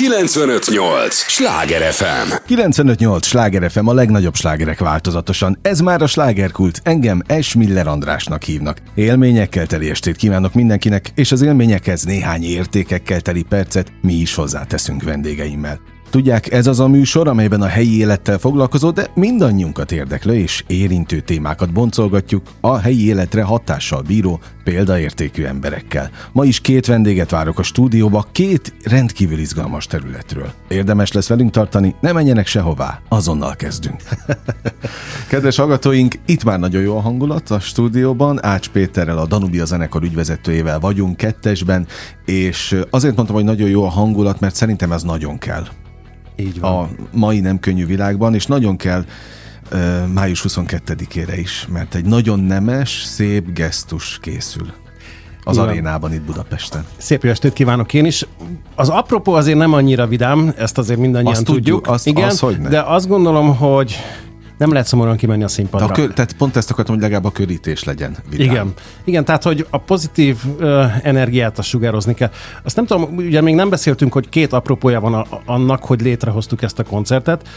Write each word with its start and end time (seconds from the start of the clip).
958! 0.00 1.14
Sláger 1.14 1.92
FM! 1.92 2.32
958! 2.46 3.26
Sláger 3.26 3.70
FM 3.70 3.86
a 3.86 3.92
legnagyobb 3.92 4.34
slágerek 4.34 4.78
változatosan. 4.78 5.58
Ez 5.62 5.80
már 5.80 6.02
a 6.02 6.06
slágerkult. 6.06 6.80
Engem 6.84 7.22
Es 7.26 7.54
Miller 7.54 7.86
Andrásnak 7.86 8.42
hívnak. 8.42 8.78
Élményekkel 8.94 9.66
teli 9.66 9.90
estét 9.90 10.16
kívánok 10.16 10.54
mindenkinek, 10.54 11.12
és 11.14 11.32
az 11.32 11.42
élményekhez 11.42 12.02
néhány 12.02 12.42
értékekkel 12.42 13.20
teli 13.20 13.42
percet 13.42 13.92
mi 14.02 14.12
is 14.12 14.34
hozzáteszünk 14.34 15.02
vendégeimmel. 15.02 15.80
Tudják, 16.10 16.52
ez 16.52 16.66
az 16.66 16.80
a 16.80 16.88
műsor, 16.88 17.28
amelyben 17.28 17.62
a 17.62 17.66
helyi 17.66 17.98
élettel 17.98 18.38
foglalkozó, 18.38 18.90
de 18.90 19.06
mindannyiunkat 19.14 19.92
érdeklő 19.92 20.34
és 20.34 20.64
érintő 20.66 21.20
témákat 21.20 21.72
boncolgatjuk 21.72 22.42
a 22.60 22.78
helyi 22.78 23.06
életre 23.06 23.42
hatással 23.42 24.02
bíró, 24.02 24.40
példaértékű 24.64 25.44
emberekkel. 25.44 26.10
Ma 26.32 26.44
is 26.44 26.60
két 26.60 26.86
vendéget 26.86 27.30
várok 27.30 27.58
a 27.58 27.62
stúdióba, 27.62 28.26
két 28.32 28.72
rendkívül 28.84 29.38
izgalmas 29.38 29.86
területről. 29.86 30.52
Érdemes 30.68 31.12
lesz 31.12 31.28
velünk 31.28 31.50
tartani, 31.50 31.94
ne 32.00 32.12
menjenek 32.12 32.46
sehová, 32.46 33.00
azonnal 33.08 33.56
kezdünk. 33.56 34.02
Kedves 35.28 35.56
hallgatóink, 35.56 36.14
itt 36.26 36.44
már 36.44 36.58
nagyon 36.58 36.82
jó 36.82 36.96
a 36.96 37.00
hangulat 37.00 37.50
a 37.50 37.60
stúdióban, 37.60 38.44
Ács 38.44 38.68
Péterrel, 38.68 39.18
a 39.18 39.26
Danubia 39.26 39.64
zenekar 39.64 40.02
ügyvezetőjével 40.02 40.80
vagyunk 40.80 41.16
kettesben, 41.16 41.86
és 42.24 42.76
azért 42.90 43.16
mondtam, 43.16 43.36
hogy 43.36 43.44
nagyon 43.44 43.68
jó 43.68 43.84
a 43.84 43.90
hangulat, 43.90 44.40
mert 44.40 44.54
szerintem 44.54 44.92
ez 44.92 45.02
nagyon 45.02 45.38
kell. 45.38 45.64
Így 46.40 46.60
van. 46.60 46.72
a 46.82 46.88
mai 47.12 47.40
nem 47.40 47.58
könnyű 47.58 47.86
világban, 47.86 48.34
és 48.34 48.46
nagyon 48.46 48.76
kell 48.76 49.04
uh, 49.72 49.78
május 50.14 50.44
22-ére 50.48 51.34
is, 51.40 51.66
mert 51.72 51.94
egy 51.94 52.04
nagyon 52.04 52.40
nemes, 52.40 53.02
szép 53.04 53.52
gesztus 53.52 54.18
készül 54.22 54.66
az 55.44 55.56
Igen. 55.56 55.68
arénában 55.68 56.12
itt 56.12 56.22
Budapesten. 56.22 56.84
Szép 56.96 57.24
jó 57.24 57.30
estét 57.30 57.52
kívánok 57.52 57.94
én 57.94 58.04
is. 58.04 58.26
Az 58.74 58.88
apropó 58.88 59.32
azért 59.32 59.58
nem 59.58 59.72
annyira 59.72 60.06
vidám, 60.06 60.52
ezt 60.56 60.78
azért 60.78 60.98
mindannyian 60.98 61.32
Azt 61.32 61.44
tudjuk. 61.44 61.64
tudjuk, 61.64 61.86
azt- 61.86 62.06
Igen, 62.06 62.28
az 62.28 62.38
hogyne. 62.40 62.68
de 62.68 62.80
azt 62.80 63.08
gondolom, 63.08 63.56
hogy 63.56 63.96
nem 64.60 64.72
lehet 64.72 64.86
szomorúan 64.86 65.16
kimenni 65.16 65.42
a 65.42 65.48
színpadra. 65.48 65.86
a 65.86 65.90
kö, 65.90 66.08
tehát 66.08 66.32
pont 66.32 66.56
ezt 66.56 66.70
akartam, 66.70 66.94
hogy 66.94 67.02
legalább 67.02 67.24
a 67.24 67.30
körítés 67.30 67.84
legyen 67.84 68.16
vidám. 68.30 68.46
Igen. 68.46 68.72
Igen, 69.04 69.24
tehát, 69.24 69.42
hogy 69.42 69.66
a 69.70 69.78
pozitív 69.78 70.36
ö, 70.58 70.84
energiát 71.02 71.58
azt 71.58 71.68
sugározni 71.68 72.14
kell. 72.14 72.30
Azt 72.62 72.76
nem 72.76 72.86
tudom, 72.86 73.14
ugye 73.16 73.40
még 73.40 73.54
nem 73.54 73.68
beszéltünk, 73.68 74.12
hogy 74.12 74.28
két 74.28 74.52
apropója 74.52 75.00
van 75.00 75.14
a, 75.14 75.24
annak, 75.44 75.84
hogy 75.84 76.00
létrehoztuk 76.00 76.62
ezt 76.62 76.78
a 76.78 76.84
koncertet. 76.84 77.48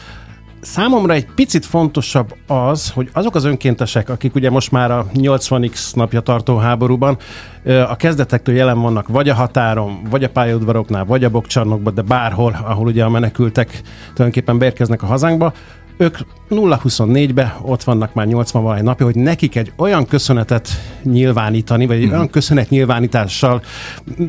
Számomra 0.61 1.13
egy 1.13 1.25
picit 1.35 1.65
fontosabb 1.65 2.35
az, 2.47 2.89
hogy 2.89 3.09
azok 3.13 3.35
az 3.35 3.43
önkéntesek, 3.43 4.09
akik 4.09 4.35
ugye 4.35 4.49
most 4.49 4.71
már 4.71 4.91
a 4.91 5.05
80x 5.13 5.95
napja 5.95 6.19
tartó 6.19 6.57
háborúban 6.57 7.17
a 7.65 7.95
kezdetektől 7.95 8.55
jelen 8.55 8.81
vannak, 8.81 9.07
vagy 9.07 9.29
a 9.29 9.33
határon, 9.33 9.99
vagy 10.09 10.23
a 10.23 10.29
pályaudvaroknál, 10.29 11.05
vagy 11.05 11.23
a 11.23 11.29
bokcsarnokban, 11.29 11.93
de 11.93 12.01
bárhol, 12.01 12.59
ahol 12.65 12.87
ugye 12.87 13.03
a 13.03 13.09
menekültek 13.09 13.81
tulajdonképpen 14.13 14.57
beérkeznek 14.57 15.03
a 15.03 15.05
hazánkba, 15.05 15.53
ők 15.97 16.17
0-24-be 16.49 17.57
ott 17.61 17.83
vannak 17.83 18.13
már 18.13 18.25
80 18.27 18.61
valahány 18.61 18.83
napja, 18.83 19.05
hogy 19.05 19.15
nekik 19.15 19.55
egy 19.55 19.71
olyan 19.75 20.05
köszönetet 20.05 20.69
nyilvánítani, 21.03 21.85
vagy 21.85 22.03
egy 22.03 22.09
olyan 22.09 22.29
köszönet 22.29 22.69
nyilvánítással 22.69 23.61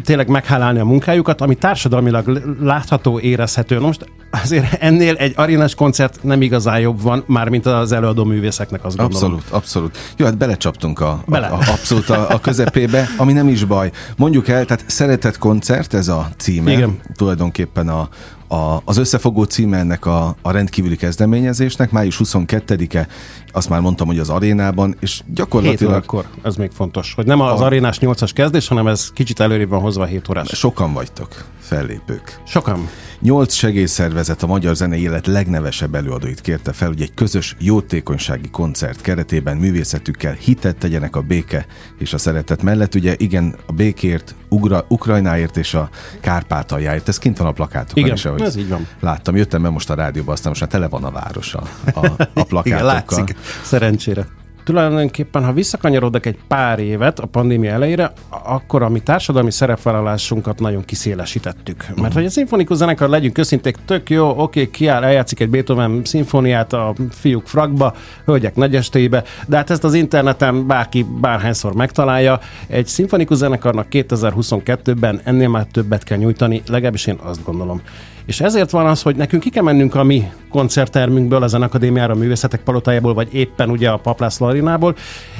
tényleg 0.04 0.28
meghálálni 0.28 0.78
a 0.78 0.84
munkájukat, 0.84 1.40
ami 1.40 1.54
társadalmilag 1.54 2.42
látható, 2.60 3.20
érezhető. 3.20 3.78
Na 3.78 3.86
most 3.86 4.06
azért 4.42 4.72
ennél 4.82 5.14
egy 5.14 5.32
arénás 5.36 5.74
koncert 5.74 6.22
nem 6.22 6.42
igazán 6.42 6.80
jobb 6.80 7.02
van, 7.02 7.24
már 7.26 7.48
mint 7.48 7.66
az 7.66 7.92
előadó 7.92 8.24
művészeknek, 8.24 8.84
azt 8.84 8.96
gondolom. 8.96 9.22
Abszolút, 9.22 9.50
abszolút. 9.50 9.98
Jó, 10.16 10.24
hát 10.26 10.36
belecsaptunk 10.36 11.00
a, 11.00 11.22
Bele. 11.26 11.46
a, 11.46 11.54
a 11.54 11.70
abszolút 11.70 12.10
a, 12.10 12.30
a 12.30 12.40
közepébe, 12.40 13.08
ami 13.16 13.32
nem 13.32 13.48
is 13.48 13.64
baj. 13.64 13.90
Mondjuk 14.16 14.48
el, 14.48 14.64
tehát 14.64 14.84
szeretett 14.86 15.38
koncert, 15.38 15.94
ez 15.94 16.08
a 16.08 16.28
címe. 16.36 16.72
Igen. 16.72 17.00
Tulajdonképpen 17.16 17.88
a, 17.88 18.08
a, 18.54 18.82
az 18.84 18.96
összefogó 18.96 19.44
címe 19.44 19.78
ennek 19.78 20.06
a, 20.06 20.36
a 20.42 20.50
rendkívüli 20.50 20.96
kezdeményezésnek, 20.96 21.90
május 21.90 22.20
22-e, 22.24 23.06
azt 23.54 23.68
már 23.68 23.80
mondtam, 23.80 24.06
hogy 24.06 24.18
az 24.18 24.28
arénában, 24.30 24.96
és 25.00 25.20
7 25.26 25.34
gyakorlatilag 25.34 25.92
órakor, 25.92 26.26
ez 26.42 26.56
még 26.56 26.70
fontos, 26.70 27.12
hogy 27.14 27.26
nem 27.26 27.40
az 27.40 27.60
A- 27.60 27.64
arénás 27.64 27.98
8-as 28.00 28.30
kezdés, 28.34 28.68
hanem 28.68 28.86
ez 28.86 29.10
kicsit 29.12 29.40
előrébb 29.40 29.68
van 29.68 29.80
hozva 29.80 30.04
7 30.04 30.28
órás. 30.28 30.48
sokan 30.48 30.92
vagytok, 30.92 31.44
fellépők. 31.60 32.40
Sokan. 32.46 32.88
Nyolc 33.20 33.52
segélyszervezet 33.54 34.42
a 34.42 34.46
magyar 34.46 34.74
zenei 34.76 35.02
élet 35.02 35.26
legnevesebb 35.26 35.94
előadóit 35.94 36.40
kérte 36.40 36.72
fel, 36.72 36.88
hogy 36.88 37.00
egy 37.02 37.14
közös 37.14 37.56
jótékonysági 37.58 38.48
koncert 38.50 39.00
keretében 39.00 39.56
művészetükkel 39.56 40.32
hitet 40.32 40.76
tegyenek 40.76 41.16
a 41.16 41.20
béke 41.20 41.66
és 41.98 42.12
a 42.12 42.18
szeretet 42.18 42.62
mellett. 42.62 42.94
Ugye 42.94 43.14
igen, 43.18 43.54
a 43.66 43.72
békért, 43.72 44.34
Ugra, 44.48 44.84
Ukrajnáért 44.88 45.56
és 45.56 45.74
a 45.74 45.88
Kárpátaljáért. 46.20 47.08
Ez 47.08 47.18
kint 47.18 47.38
van 47.38 47.46
a 47.46 47.52
plakátokon 47.52 48.02
Igen, 48.02 48.14
is, 48.16 48.24
ahogy 48.24 48.40
ez 48.40 48.56
így 48.56 48.68
van. 48.68 48.86
láttam. 49.00 49.36
Jöttem 49.36 49.62
be 49.62 49.68
most 49.68 49.90
a 49.90 49.94
rádióba, 49.94 50.32
aztán 50.32 50.48
most 50.48 50.60
már 50.60 50.70
tele 50.70 50.88
van 50.88 51.04
a 51.04 51.10
város 51.10 51.54
a, 51.54 51.62
a, 51.94 52.06
a 52.34 52.44
plakátokkal. 52.44 52.62
Igen, 52.64 52.84
látszik. 52.84 53.36
Szerencsére. 53.62 54.26
Tulajdonképpen, 54.64 55.44
ha 55.44 55.52
visszakanyarodok 55.52 56.26
egy 56.26 56.38
pár 56.48 56.78
évet 56.78 57.18
a 57.18 57.26
pandémia 57.26 57.70
elejére, 57.70 58.12
akkor 58.44 58.82
a 58.82 58.88
mi 58.88 59.00
társadalmi 59.00 59.50
szerepvállalásunkat 59.50 60.60
nagyon 60.60 60.84
kiszélesítettük. 60.84 61.86
Mert 62.00 62.14
hogy 62.14 62.24
a 62.24 62.30
szimfonikus 62.30 62.76
zenekar, 62.76 63.08
legyünk 63.08 63.38
őszinték, 63.38 63.76
tök 63.84 64.10
jó, 64.10 64.38
oké, 64.38 64.70
kiáll, 64.70 65.04
eljátszik 65.04 65.40
egy 65.40 65.50
Beethoven 65.50 66.00
szimfóniát 66.04 66.72
a 66.72 66.94
fiúk 67.10 67.46
frakba, 67.46 67.94
hölgyek 68.24 68.54
nagyestébe, 68.54 69.22
de 69.46 69.56
hát 69.56 69.70
ezt 69.70 69.84
az 69.84 69.94
interneten 69.94 70.66
bárki 70.66 71.06
bárhányszor 71.20 71.74
megtalálja. 71.74 72.40
Egy 72.66 72.86
szimfonikus 72.86 73.36
zenekarnak 73.36 73.86
2022-ben 73.90 75.20
ennél 75.24 75.48
már 75.48 75.64
többet 75.64 76.04
kell 76.04 76.18
nyújtani, 76.18 76.62
legalábbis 76.66 77.06
én 77.06 77.18
azt 77.22 77.44
gondolom. 77.44 77.80
És 78.26 78.40
ezért 78.40 78.70
van 78.70 78.86
az, 78.86 79.02
hogy 79.02 79.16
nekünk 79.16 79.42
ki 79.42 79.50
kell 79.50 79.62
mennünk 79.62 79.94
a 79.94 80.02
mi 80.02 80.24
koncerttermünkből, 80.50 81.42
a 81.42 81.46
Zenakadémiára, 81.46 82.12
a 82.12 82.16
Művészetek 82.16 82.60
Palotájából, 82.60 83.14
vagy 83.14 83.34
éppen 83.34 83.70
ugye 83.70 83.88
a 83.88 83.96
Paplászló 83.96 84.46
Arinából, 84.46 84.94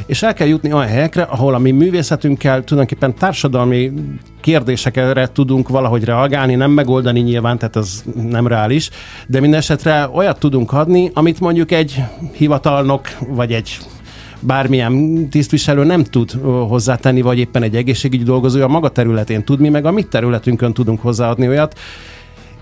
és 0.06 0.22
el 0.22 0.34
kell 0.34 0.46
jutni 0.46 0.72
olyan 0.72 0.88
helyekre, 0.88 1.22
ahol 1.22 1.54
a 1.54 1.58
mi 1.58 1.70
művészetünkkel 1.70 2.64
tulajdonképpen 2.64 3.14
társadalmi 3.14 3.92
kérdésekre 4.40 5.28
tudunk 5.32 5.68
valahogy 5.68 6.04
reagálni, 6.04 6.54
nem 6.54 6.70
megoldani 6.70 7.20
nyilván, 7.20 7.58
tehát 7.58 7.76
ez 7.76 8.02
nem 8.14 8.46
reális, 8.46 8.90
de 9.26 9.40
minden 9.40 9.58
esetre 9.58 10.08
olyat 10.12 10.38
tudunk 10.38 10.72
adni, 10.72 11.10
amit 11.14 11.40
mondjuk 11.40 11.70
egy 11.70 12.02
hivatalnok, 12.32 13.08
vagy 13.28 13.52
egy 13.52 13.78
bármilyen 14.40 15.28
tisztviselő 15.28 15.84
nem 15.84 16.04
tud 16.04 16.30
hozzátenni, 16.68 17.20
vagy 17.20 17.38
éppen 17.38 17.62
egy 17.62 17.76
egészségügyi 17.76 18.24
dolgozó 18.24 18.62
a 18.62 18.68
maga 18.68 18.88
területén 18.88 19.44
tud, 19.44 19.60
mi 19.60 19.68
meg 19.68 19.86
a 19.86 19.90
mi 19.90 20.02
területünkön 20.02 20.72
tudunk 20.72 21.00
hozzáadni 21.00 21.48
olyat. 21.48 21.78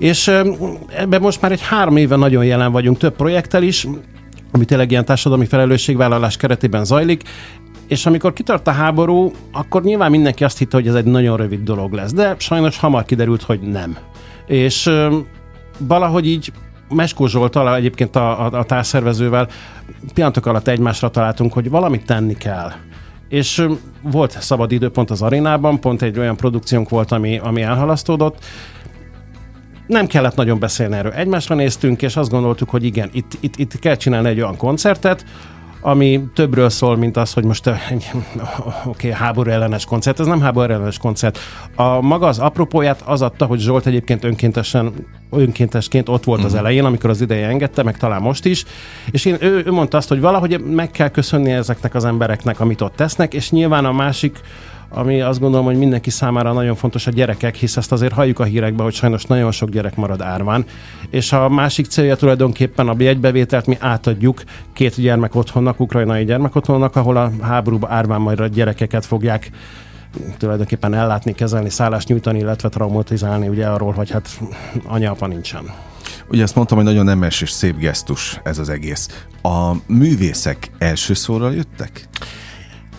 És 0.02 0.28
ebben 0.96 1.20
most 1.20 1.40
már 1.40 1.52
egy 1.52 1.60
három 1.60 1.96
éve 1.96 2.16
nagyon 2.16 2.44
jelen 2.44 2.72
vagyunk, 2.72 2.98
több 2.98 3.16
projekttel 3.16 3.62
is, 3.62 3.86
ami 4.52 4.64
tényleg 4.64 4.90
ilyen 4.90 5.04
társadalmi 5.04 5.46
felelősségvállalás 5.46 6.36
keretében 6.36 6.84
zajlik, 6.84 7.22
és 7.86 8.06
amikor 8.06 8.32
kitart 8.32 8.66
a 8.66 8.70
háború, 8.70 9.32
akkor 9.52 9.82
nyilván 9.82 10.10
mindenki 10.10 10.44
azt 10.44 10.58
hitte, 10.58 10.76
hogy 10.76 10.88
ez 10.88 10.94
egy 10.94 11.04
nagyon 11.04 11.36
rövid 11.36 11.62
dolog 11.62 11.92
lesz, 11.92 12.12
de 12.12 12.34
sajnos 12.38 12.78
hamar 12.78 13.04
kiderült, 13.04 13.42
hogy 13.42 13.60
nem. 13.60 13.96
És 14.46 14.90
valahogy 15.78 16.26
így 16.26 16.52
Meskó 16.88 17.26
Zsoltal, 17.26 17.76
egyébként 17.76 18.16
a, 18.16 18.46
a, 18.46 18.58
a 18.58 18.64
társszervezővel 18.64 19.48
pillanatok 20.14 20.46
alatt 20.46 20.68
egymásra 20.68 21.10
találtunk, 21.10 21.52
hogy 21.52 21.70
valamit 21.70 22.06
tenni 22.06 22.34
kell. 22.34 22.72
És 23.28 23.66
volt 24.00 24.40
szabad 24.40 24.72
időpont 24.72 25.10
az 25.10 25.22
arénában, 25.22 25.80
pont 25.80 26.02
egy 26.02 26.18
olyan 26.18 26.36
produkciónk 26.36 26.88
volt, 26.88 27.12
ami, 27.12 27.38
ami 27.38 27.62
elhalasztódott, 27.62 28.44
nem 29.86 30.06
kellett 30.06 30.34
nagyon 30.34 30.58
beszélni 30.58 30.96
erről. 30.96 31.12
Egymásra 31.12 31.54
néztünk, 31.54 32.02
és 32.02 32.16
azt 32.16 32.30
gondoltuk, 32.30 32.70
hogy 32.70 32.84
igen, 32.84 33.10
itt, 33.12 33.36
itt, 33.40 33.58
itt 33.58 33.78
kell 33.78 33.96
csinálni 33.96 34.28
egy 34.28 34.40
olyan 34.40 34.56
koncertet, 34.56 35.24
ami 35.84 36.24
többről 36.34 36.68
szól, 36.68 36.96
mint 36.96 37.16
az, 37.16 37.32
hogy 37.32 37.44
most 37.44 37.66
eh, 37.66 37.90
egy 37.90 38.10
oké, 38.14 38.28
okay, 38.84 39.10
háború 39.10 39.50
ellenes 39.50 39.84
koncert. 39.84 40.20
Ez 40.20 40.26
nem 40.26 40.40
háború 40.40 40.72
ellenes 40.72 40.98
koncert. 40.98 41.38
A 41.74 42.00
maga 42.00 42.26
az 42.26 42.38
apropóját 42.38 43.02
az 43.04 43.22
adta, 43.22 43.46
hogy 43.46 43.60
Zsolt 43.60 43.86
egyébként 43.86 44.24
önkéntesen, 44.24 44.92
önkéntesként 45.30 46.08
ott 46.08 46.24
volt 46.24 46.44
az 46.44 46.54
elején, 46.54 46.84
amikor 46.84 47.10
az 47.10 47.20
ideje 47.20 47.46
engedte, 47.46 47.82
meg 47.82 47.96
talán 47.96 48.22
most 48.22 48.44
is, 48.44 48.64
és 49.10 49.24
én, 49.24 49.36
ő, 49.40 49.62
ő 49.66 49.72
mondta 49.72 49.96
azt, 49.96 50.08
hogy 50.08 50.20
valahogy 50.20 50.60
meg 50.64 50.90
kell 50.90 51.08
köszönni 51.08 51.50
ezeknek 51.50 51.94
az 51.94 52.04
embereknek, 52.04 52.60
amit 52.60 52.80
ott 52.80 52.96
tesznek, 52.96 53.34
és 53.34 53.50
nyilván 53.50 53.84
a 53.84 53.92
másik 53.92 54.40
ami 54.94 55.20
azt 55.20 55.40
gondolom, 55.40 55.66
hogy 55.66 55.76
mindenki 55.76 56.10
számára 56.10 56.52
nagyon 56.52 56.74
fontos 56.74 57.06
a 57.06 57.10
gyerekek, 57.10 57.54
hisz 57.54 57.76
ezt 57.76 57.92
azért 57.92 58.12
halljuk 58.12 58.38
a 58.38 58.44
hírekben, 58.44 58.84
hogy 58.84 58.94
sajnos 58.94 59.24
nagyon 59.24 59.50
sok 59.50 59.70
gyerek 59.70 59.96
marad 59.96 60.20
árván. 60.20 60.64
És 61.10 61.32
a 61.32 61.48
másik 61.48 61.86
célja 61.86 62.16
tulajdonképpen 62.16 62.88
a 62.88 62.94
jegybevételt 62.98 63.66
mi 63.66 63.76
átadjuk 63.80 64.42
két 64.72 65.00
gyermek 65.00 65.34
otthonnak, 65.34 65.80
ukrajnai 65.80 66.24
gyermek 66.24 66.54
otthonnak, 66.56 66.96
ahol 66.96 67.16
a 67.16 67.32
háborúba 67.40 67.88
árván 67.90 68.20
majd 68.20 68.40
a 68.40 68.46
gyerekeket 68.46 69.06
fogják 69.06 69.50
tulajdonképpen 70.38 70.94
ellátni, 70.94 71.32
kezelni, 71.32 71.70
szállást 71.70 72.08
nyújtani, 72.08 72.38
illetve 72.38 72.68
traumatizálni 72.68 73.48
ugye 73.48 73.66
arról, 73.66 73.92
hogy 73.92 74.10
hát 74.10 74.40
anya-apa 74.86 75.26
nincsen. 75.26 75.64
Ugye 76.28 76.42
azt 76.42 76.54
mondtam, 76.54 76.76
hogy 76.76 76.86
nagyon 76.86 77.04
nemes 77.04 77.40
és 77.40 77.50
szép 77.50 77.78
gesztus 77.78 78.40
ez 78.42 78.58
az 78.58 78.68
egész. 78.68 79.24
A 79.42 79.72
művészek 79.86 80.70
első 80.78 81.14
szóra 81.14 81.50
jöttek? 81.50 82.08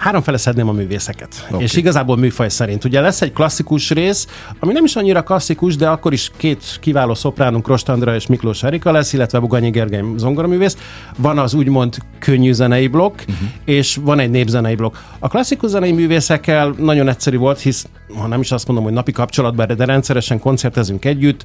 Háromfele 0.03 0.37
szedném 0.37 0.69
a 0.69 0.71
művészeket. 0.71 1.47
Okay. 1.49 1.63
És 1.63 1.75
igazából 1.75 2.17
műfaj 2.17 2.49
szerint. 2.49 2.83
Ugye 2.83 3.01
lesz 3.01 3.21
egy 3.21 3.33
klasszikus 3.33 3.89
rész, 3.89 4.27
ami 4.59 4.73
nem 4.73 4.83
is 4.83 4.95
annyira 4.95 5.23
klasszikus, 5.23 5.75
de 5.75 5.89
akkor 5.89 6.13
is 6.13 6.31
két 6.37 6.77
kiváló 6.79 7.13
szopránunk, 7.13 7.67
Rost 7.67 7.89
Andra 7.89 8.15
és 8.15 8.27
Miklós 8.27 8.63
Erika 8.63 8.91
lesz, 8.91 9.13
illetve 9.13 9.39
Buganyi 9.39 9.69
Gergely 9.69 10.03
zongoraművész. 10.15 10.77
Van 11.17 11.37
az 11.37 11.53
úgymond 11.53 11.97
könnyű 12.19 12.51
zenei 12.51 12.87
blokk, 12.87 13.19
uh-huh. 13.19 13.47
és 13.65 13.99
van 14.01 14.19
egy 14.19 14.29
népzenei 14.29 14.75
blokk. 14.75 14.95
A 15.19 15.27
klasszikus 15.27 15.69
zenei 15.69 15.91
művészekkel 15.91 16.73
nagyon 16.77 17.09
egyszerű 17.09 17.37
volt, 17.37 17.59
hisz 17.59 17.87
ha 18.17 18.27
nem 18.27 18.39
is 18.39 18.51
azt 18.51 18.67
mondom, 18.67 18.85
hogy 18.85 18.93
napi 18.93 19.11
kapcsolatban, 19.11 19.67
de 19.77 19.85
rendszeresen 19.85 20.39
koncertezünk 20.39 21.05
együtt, 21.05 21.43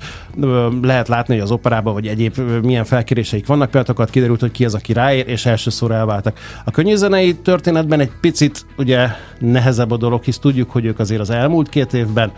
lehet 0.82 1.08
látni, 1.08 1.34
hogy 1.34 1.42
az 1.42 1.50
operában 1.50 1.92
vagy 1.92 2.06
egyéb 2.06 2.38
milyen 2.62 2.84
felkéréseik 2.84 3.46
vannak, 3.46 3.70
például 3.70 4.06
kiderült, 4.06 4.40
hogy 4.40 4.50
ki 4.50 4.64
az, 4.64 4.74
aki 4.74 4.92
ráér, 4.92 5.28
és 5.28 5.46
első 5.46 5.70
szóra 5.70 5.94
elváltak. 5.94 6.38
A 6.64 6.70
könnyűzenei 6.70 7.34
történetben 7.34 8.00
egy 8.00 8.10
picit 8.20 8.47
ugye 8.76 9.08
nehezebb 9.38 9.90
a 9.90 9.96
dolog, 9.96 10.22
hisz 10.22 10.38
tudjuk, 10.38 10.70
hogy 10.70 10.84
ők 10.84 10.98
azért 10.98 11.20
az 11.20 11.30
elmúlt 11.30 11.68
két 11.68 11.92
évben 11.92 12.32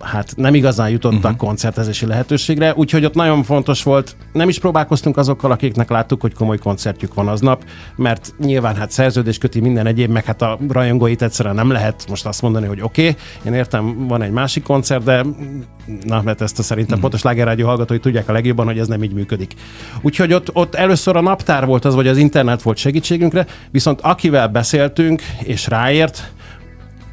hát 0.00 0.32
nem 0.36 0.54
igazán 0.54 0.90
jutottak 0.90 1.24
uh-huh. 1.24 1.36
koncertezési 1.36 2.06
lehetőségre, 2.06 2.74
úgyhogy 2.74 3.04
ott 3.04 3.14
nagyon 3.14 3.42
fontos 3.42 3.82
volt, 3.82 4.16
nem 4.32 4.48
is 4.48 4.58
próbálkoztunk 4.58 5.16
azokkal, 5.16 5.50
akiknek 5.50 5.90
láttuk, 5.90 6.20
hogy 6.20 6.34
komoly 6.34 6.58
koncertjük 6.58 7.14
van 7.14 7.28
aznap, 7.28 7.64
mert 7.96 8.34
nyilván 8.38 8.76
hát 8.76 8.90
szerződés 8.90 9.38
köti 9.38 9.60
minden 9.60 9.86
egyéb, 9.86 10.10
meg 10.10 10.24
hát 10.24 10.42
a 10.42 10.58
rajongóit 10.68 11.22
egyszerűen 11.22 11.54
nem 11.54 11.70
lehet 11.70 12.04
most 12.08 12.26
azt 12.26 12.42
mondani, 12.42 12.66
hogy 12.66 12.80
oké, 12.80 13.08
okay, 13.08 13.22
én 13.46 13.54
értem, 13.54 14.06
van 14.06 14.22
egy 14.22 14.30
másik 14.30 14.62
koncert, 14.62 15.04
de 15.04 15.24
na, 16.04 16.22
mert 16.22 16.40
ezt 16.40 16.58
a 16.58 16.62
szerintem 16.62 16.98
uh-huh. 16.98 17.10
pontos 17.10 17.22
lágerádió 17.22 17.66
hallgatói 17.66 17.98
tudják 17.98 18.28
a 18.28 18.32
legjobban, 18.32 18.66
hogy 18.66 18.78
ez 18.78 18.88
nem 18.88 19.02
így 19.02 19.12
működik. 19.12 19.54
Úgyhogy 20.00 20.32
ott, 20.32 20.54
ott 20.54 20.74
először 20.74 21.16
a 21.16 21.20
naptár 21.20 21.66
volt 21.66 21.84
az, 21.84 21.94
vagy 21.94 22.06
az 22.06 22.16
internet 22.16 22.62
volt 22.62 22.76
segítségünkre, 22.76 23.46
viszont 23.70 24.00
akivel 24.00 24.48
beszéltünk, 24.48 25.22
és 25.42 25.68
ráért, 25.68 26.32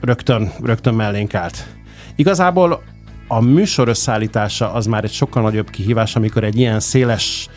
rögtön, 0.02 0.52
rögtön 0.64 0.94
mellénk 0.94 1.34
állt. 1.34 1.77
Igazából 2.18 2.82
a 3.28 3.42
műsor 3.42 3.88
összeállítása 3.88 4.74
az 4.74 4.86
már 4.86 5.04
egy 5.04 5.12
sokkal 5.12 5.42
nagyobb 5.42 5.70
kihívás, 5.70 6.16
amikor 6.16 6.44
egy 6.44 6.58
ilyen 6.58 6.80
széles 6.80 7.48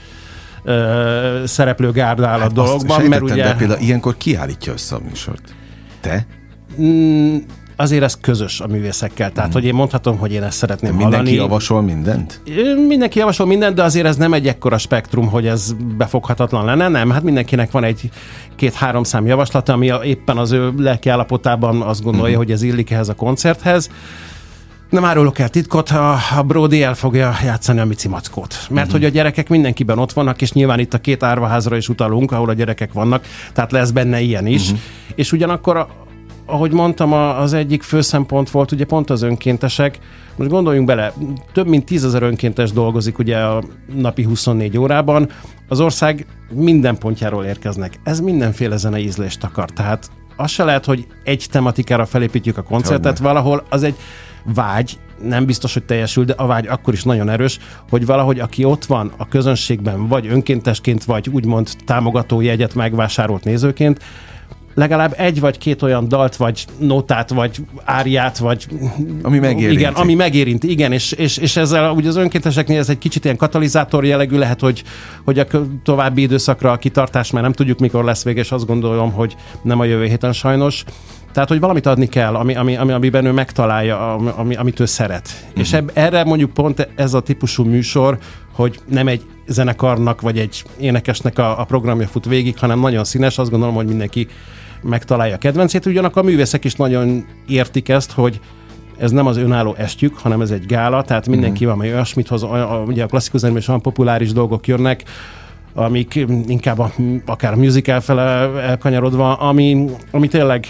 ö, 0.64 1.42
szereplő 1.46 1.90
gárdál 1.90 2.38
hát 2.38 2.50
a 2.50 2.52
dologban. 2.52 3.02
Mert 3.02 3.22
ugye... 3.22 3.34
De 3.34 3.54
például 3.54 3.80
ilyenkor 3.80 4.16
kiállítja 4.16 4.72
össze 4.72 4.94
a 4.94 5.00
műsort? 5.08 5.54
Te? 6.00 6.26
Mm, 6.80 7.36
azért 7.76 8.02
ez 8.02 8.18
közös 8.20 8.60
a 8.60 8.66
művészekkel. 8.66 9.32
Tehát, 9.32 9.50
mm. 9.50 9.52
hogy 9.52 9.64
én 9.64 9.74
mondhatom, 9.74 10.18
hogy 10.18 10.32
én 10.32 10.42
ezt 10.42 10.56
szeretném 10.56 10.90
Mindenki 10.90 11.16
hallani. 11.16 11.34
javasol 11.34 11.82
mindent? 11.82 12.40
Mindenki 12.88 13.18
javasol 13.18 13.46
mindent, 13.46 13.74
de 13.74 13.82
azért 13.82 14.06
ez 14.06 14.16
nem 14.16 14.32
egy 14.32 14.46
ekkora 14.46 14.78
spektrum, 14.78 15.28
hogy 15.28 15.46
ez 15.46 15.72
befoghatatlan 15.96 16.64
lenne. 16.64 16.88
Nem, 16.88 17.10
hát 17.10 17.22
mindenkinek 17.22 17.70
van 17.70 17.84
egy 17.84 18.10
két-három 18.56 19.02
szám 19.02 19.26
javaslata, 19.26 19.72
ami 19.72 19.92
éppen 20.04 20.38
az 20.38 20.52
ő 20.52 20.72
lelki 20.76 21.08
állapotában 21.08 21.82
azt 21.82 22.02
gondolja, 22.02 22.34
mm. 22.34 22.38
hogy 22.38 22.50
ez 22.50 22.62
illik 22.62 22.90
ehhez 22.90 23.08
a 23.08 23.14
koncerthez. 23.14 23.90
Nem 24.90 25.04
árulok 25.04 25.38
el 25.38 25.48
titkot, 25.48 25.88
a, 25.90 26.16
a 26.36 26.42
Brody 26.42 26.82
el 26.82 26.94
fogja 26.94 27.34
játszani 27.44 27.80
a 27.80 27.84
Mici 27.84 28.08
Mackót. 28.08 28.54
Mert 28.70 28.86
uh-huh. 28.86 28.92
hogy 28.92 29.04
a 29.04 29.08
gyerekek 29.08 29.48
mindenkiben 29.48 29.98
ott 29.98 30.12
vannak, 30.12 30.42
és 30.42 30.52
nyilván 30.52 30.78
itt 30.78 30.94
a 30.94 30.98
két 30.98 31.22
árvaházra 31.22 31.76
is 31.76 31.88
utalunk, 31.88 32.32
ahol 32.32 32.48
a 32.48 32.52
gyerekek 32.52 32.92
vannak, 32.92 33.24
tehát 33.52 33.72
lesz 33.72 33.90
benne 33.90 34.20
ilyen 34.20 34.46
is. 34.46 34.64
Uh-huh. 34.64 34.78
És 35.14 35.32
ugyanakkor, 35.32 35.76
a, 35.76 35.88
ahogy 36.46 36.72
mondtam, 36.72 37.12
az 37.12 37.52
egyik 37.52 37.82
fő 37.82 38.00
szempont 38.00 38.50
volt 38.50 38.72
ugye 38.72 38.84
pont 38.84 39.10
az 39.10 39.22
önkéntesek. 39.22 39.98
Most 40.36 40.50
gondoljunk 40.50 40.86
bele, 40.86 41.12
több 41.52 41.66
mint 41.66 41.84
tízezer 41.84 42.22
önkéntes 42.22 42.72
dolgozik 42.72 43.18
ugye 43.18 43.36
a 43.36 43.62
napi 43.94 44.22
24 44.22 44.78
órában. 44.78 45.28
Az 45.68 45.80
ország 45.80 46.26
minden 46.52 46.98
pontjáról 46.98 47.44
érkeznek. 47.44 48.00
Ez 48.04 48.20
mindenféle 48.20 48.76
zenei 48.76 49.04
ízlést 49.04 49.44
akar. 49.44 49.70
Tehát 49.70 50.10
az 50.36 50.50
se 50.50 50.64
lehet, 50.64 50.84
hogy 50.84 51.06
egy 51.24 51.46
tematikára 51.50 52.06
felépítjük 52.06 52.56
a 52.56 52.62
koncertet, 52.62 53.18
valahol 53.18 53.64
az 53.68 53.82
egy 53.82 53.94
vágy, 54.44 54.98
nem 55.22 55.46
biztos, 55.46 55.72
hogy 55.72 55.82
teljesül, 55.82 56.24
de 56.24 56.32
a 56.36 56.46
vágy 56.46 56.66
akkor 56.66 56.94
is 56.94 57.02
nagyon 57.02 57.28
erős, 57.28 57.58
hogy 57.90 58.06
valahogy 58.06 58.40
aki 58.40 58.64
ott 58.64 58.84
van 58.84 59.12
a 59.16 59.28
közönségben, 59.28 60.08
vagy 60.08 60.26
önkéntesként, 60.26 61.04
vagy 61.04 61.28
úgymond 61.28 61.68
támogató 61.84 62.40
jegyet 62.40 62.74
megvásárolt 62.74 63.44
nézőként, 63.44 64.00
legalább 64.74 65.14
egy 65.16 65.40
vagy 65.40 65.58
két 65.58 65.82
olyan 65.82 66.08
dalt, 66.08 66.36
vagy 66.36 66.64
notát, 66.78 67.30
vagy 67.30 67.64
áriát, 67.84 68.38
vagy... 68.38 68.66
Ami 69.22 69.38
megérinti. 69.38 69.80
Igen, 69.80 69.92
ami 69.92 70.14
megérinti, 70.14 70.70
igen, 70.70 70.92
és, 70.92 71.12
és, 71.12 71.36
és 71.36 71.56
ezzel 71.56 71.92
ugye 71.92 72.08
az 72.08 72.16
önkénteseknél 72.16 72.78
ez 72.78 72.88
egy 72.88 72.98
kicsit 72.98 73.24
ilyen 73.24 73.36
katalizátor 73.36 74.04
jellegű 74.04 74.36
lehet, 74.36 74.60
hogy, 74.60 74.82
hogy 75.24 75.38
a 75.38 75.46
további 75.82 76.22
időszakra 76.22 76.72
a 76.72 76.76
kitartás, 76.76 77.30
mert 77.30 77.44
nem 77.44 77.52
tudjuk, 77.52 77.78
mikor 77.78 78.04
lesz 78.04 78.24
vége, 78.24 78.40
és 78.40 78.52
azt 78.52 78.66
gondolom, 78.66 79.12
hogy 79.12 79.36
nem 79.62 79.80
a 79.80 79.84
jövő 79.84 80.06
héten 80.06 80.32
sajnos, 80.32 80.84
tehát, 81.32 81.48
hogy 81.48 81.60
valamit 81.60 81.86
adni 81.86 82.06
kell, 82.06 82.34
ami, 82.34 82.54
ami, 82.54 82.76
ami, 82.76 82.92
amiben 82.92 83.24
ő 83.24 83.32
megtalálja, 83.32 84.14
ami, 84.14 84.56
amit 84.56 84.80
ő 84.80 84.84
szeret. 84.84 85.28
Uh-huh. 85.42 85.60
És 85.60 85.72
eb, 85.72 85.90
erre 85.94 86.24
mondjuk 86.24 86.52
pont 86.52 86.88
ez 86.96 87.14
a 87.14 87.20
típusú 87.20 87.64
műsor, 87.64 88.18
hogy 88.52 88.78
nem 88.86 89.08
egy 89.08 89.22
zenekarnak 89.46 90.20
vagy 90.20 90.38
egy 90.38 90.64
énekesnek 90.78 91.38
a, 91.38 91.60
a 91.60 91.64
programja 91.64 92.06
fut 92.06 92.24
végig, 92.24 92.58
hanem 92.58 92.80
nagyon 92.80 93.04
színes, 93.04 93.38
azt 93.38 93.50
gondolom, 93.50 93.74
hogy 93.74 93.86
mindenki 93.86 94.26
megtalálja 94.82 95.34
a 95.34 95.38
kedvencét, 95.38 95.86
ugyanakkor 95.86 96.22
a 96.22 96.24
művészek 96.24 96.64
is 96.64 96.74
nagyon 96.74 97.26
értik 97.46 97.88
ezt, 97.88 98.12
hogy 98.12 98.40
ez 98.98 99.10
nem 99.10 99.26
az 99.26 99.36
önálló 99.36 99.74
estjük, 99.78 100.18
hanem 100.18 100.40
ez 100.40 100.50
egy 100.50 100.66
gála, 100.66 101.02
tehát 101.02 101.26
mindenki 101.26 101.64
uh-huh. 101.64 101.78
valami 101.78 101.94
olyasmit 101.94 102.28
hoz, 102.28 102.42
a, 102.42 102.74
a, 102.74 102.82
ugye 102.82 103.02
a 103.02 103.06
klasszikus 103.06 103.40
zenében 103.40 103.62
is 103.62 103.68
olyan 103.68 103.80
populáris 103.80 104.32
dolgok 104.32 104.66
jönnek, 104.66 105.02
amik 105.74 106.14
inkább 106.46 106.78
a, 106.78 106.90
akár 107.26 107.52
a 107.52 107.56
musical 107.56 108.00
fele 108.00 108.22
elkanyarodva, 108.60 109.34
ami, 109.34 109.90
ami 110.10 110.28
tényleg 110.28 110.66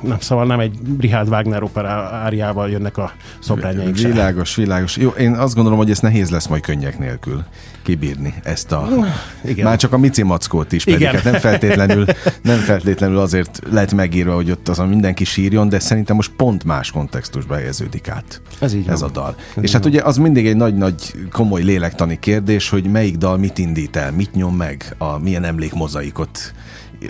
nem, 0.00 0.20
szóval 0.20 0.46
nem 0.46 0.60
egy 0.60 0.78
Richard 1.00 1.28
Wagner 1.28 1.62
opera 1.62 1.90
áriával 2.12 2.70
jönnek 2.70 2.96
a 2.96 3.12
szobrányaink 3.40 3.96
Világos, 3.96 4.50
se. 4.50 4.62
világos. 4.62 4.96
Jó, 4.96 5.08
én 5.08 5.32
azt 5.32 5.54
gondolom, 5.54 5.78
hogy 5.78 5.90
ez 5.90 5.98
nehéz 5.98 6.30
lesz 6.30 6.46
majd 6.46 6.62
könnyek 6.62 6.98
nélkül 6.98 7.44
kibírni 7.82 8.34
ezt 8.42 8.72
a... 8.72 8.88
Igen. 9.44 9.64
Már 9.64 9.76
csak 9.76 9.92
a 9.92 9.98
Mici 9.98 10.22
Mackót 10.22 10.72
is, 10.72 10.84
pedig 10.84 11.06
hát 11.06 11.24
nem 11.24 11.34
feltétlenül, 11.34 12.04
nem 12.42 12.58
feltétlenül 12.58 13.18
azért 13.18 13.60
lett 13.70 13.94
megírva, 13.94 14.34
hogy 14.34 14.50
ott 14.50 14.68
az 14.68 14.78
a 14.78 14.86
mindenki 14.86 15.24
sírjon, 15.24 15.68
de 15.68 15.78
szerintem 15.78 16.16
most 16.16 16.30
pont 16.36 16.64
más 16.64 16.90
kontextusba 16.90 17.54
helyeződik 17.54 18.08
át 18.08 18.40
ez, 18.60 18.74
így 18.74 18.88
ez 18.88 19.00
van. 19.00 19.08
a 19.08 19.12
dal. 19.12 19.34
Ez 19.56 19.62
És 19.62 19.72
hát 19.72 19.82
van. 19.82 19.92
ugye 19.92 20.02
az 20.02 20.16
mindig 20.16 20.46
egy 20.46 20.56
nagy-nagy 20.56 21.12
komoly 21.32 21.62
lélektani 21.62 22.18
kérdés, 22.18 22.68
hogy 22.68 22.84
melyik 22.84 23.16
dal 23.16 23.36
mit 23.36 23.58
indít 23.58 23.96
el, 23.96 24.12
mit 24.12 24.34
nyom 24.34 24.56
meg, 24.56 24.94
a 24.98 25.18
milyen 25.18 25.44
emlékmozaikot 25.44 26.52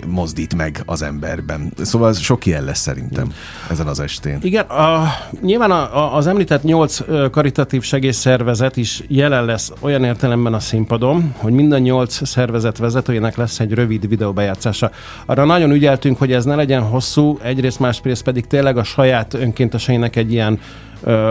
mozdít 0.07 0.55
meg 0.55 0.81
az 0.85 1.01
emberben. 1.01 1.73
Szóval 1.81 2.09
ez 2.09 2.19
sok 2.19 2.45
ilyen 2.45 2.63
lesz 2.63 2.79
szerintem 2.79 3.33
ezen 3.69 3.87
az 3.87 3.99
estén. 3.99 4.37
Igen, 4.41 4.65
a, 4.65 5.13
nyilván 5.41 5.71
a, 5.71 5.97
a, 5.97 6.15
az 6.15 6.27
említett 6.27 6.63
nyolc 6.63 6.99
karitatív 7.31 7.83
segélyszervezet 7.83 8.77
is 8.77 9.03
jelen 9.07 9.45
lesz 9.45 9.71
olyan 9.79 10.03
értelemben 10.03 10.53
a 10.53 10.59
színpadon, 10.59 11.33
hogy 11.37 11.53
minden 11.53 11.81
nyolc 11.81 12.27
szervezet 12.27 12.77
vezetőjének 12.77 13.35
lesz 13.35 13.59
egy 13.59 13.73
rövid 13.73 14.07
videóbejátszása. 14.07 14.91
Arra 15.25 15.45
nagyon 15.45 15.71
ügyeltünk, 15.71 16.17
hogy 16.17 16.31
ez 16.31 16.45
ne 16.45 16.55
legyen 16.55 16.81
hosszú, 16.81 17.37
egyrészt 17.41 17.79
másrészt 17.79 18.23
pedig 18.23 18.47
tényleg 18.47 18.77
a 18.77 18.83
saját 18.83 19.33
önkénteseinek 19.33 20.15
egy 20.15 20.31
ilyen 20.31 20.59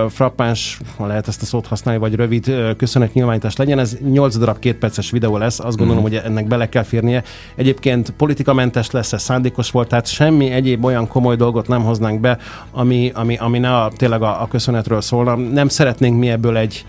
frappáns, 0.08 0.80
ha 0.96 1.06
lehet 1.06 1.28
ezt 1.28 1.42
a 1.42 1.44
szót 1.44 1.66
használni, 1.66 2.00
vagy 2.00 2.14
rövid 2.14 2.74
köszönetnyilvánítás 2.76 3.56
legyen. 3.56 3.78
Ez 3.78 3.96
8 4.00 4.36
darab 4.36 4.58
két 4.58 4.76
perces 4.76 5.10
videó 5.10 5.36
lesz, 5.36 5.60
azt 5.60 5.76
gondolom, 5.76 6.02
mm. 6.02 6.04
hogy 6.04 6.14
ennek 6.14 6.46
bele 6.46 6.68
kell 6.68 6.82
férnie. 6.82 7.22
Egyébként 7.54 8.10
politikamentes 8.10 8.90
lesz, 8.90 9.12
ez 9.12 9.22
szándékos 9.22 9.70
volt, 9.70 9.88
tehát 9.88 10.06
semmi 10.06 10.50
egyéb 10.50 10.84
olyan 10.84 11.08
komoly 11.08 11.36
dolgot 11.36 11.68
nem 11.68 11.82
hoznánk 11.82 12.20
be, 12.20 12.38
ami, 12.70 13.10
ami, 13.14 13.36
ami 13.36 13.58
ne 13.58 13.76
a, 13.76 13.90
tényleg 13.96 14.22
a, 14.22 14.42
a 14.42 14.48
köszönetről 14.48 15.00
szólna. 15.00 15.34
Nem 15.34 15.68
szeretnénk 15.68 16.18
mi 16.18 16.28
ebből 16.28 16.56
egy 16.56 16.84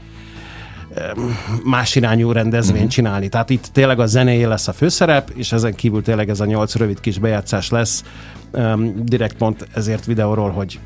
más 1.64 1.96
irányú 1.96 2.32
rendezvényt 2.32 2.76
uh-huh. 2.76 2.92
csinálni. 2.92 3.30
Tehát 3.30 3.50
itt 3.50 3.66
tényleg 3.72 4.00
a 4.00 4.06
zenéje 4.06 4.48
lesz 4.48 4.68
a 4.68 4.74
főszerep, 4.74 5.30
és 5.36 5.52
ezen 5.52 5.76
kívül 5.76 6.02
tényleg 6.02 6.30
ez 6.30 6.40
a 6.40 6.46
nyolc 6.46 6.76
rövid 6.76 7.00
kis 7.00 7.20
bejátszás 7.20 7.70
lesz. 7.70 8.04
Um, 8.52 8.94
direkt 9.06 9.38
pont 9.38 9.68
ezért 9.74 10.06
videóról, 10.06 10.50
hogy 10.50 10.80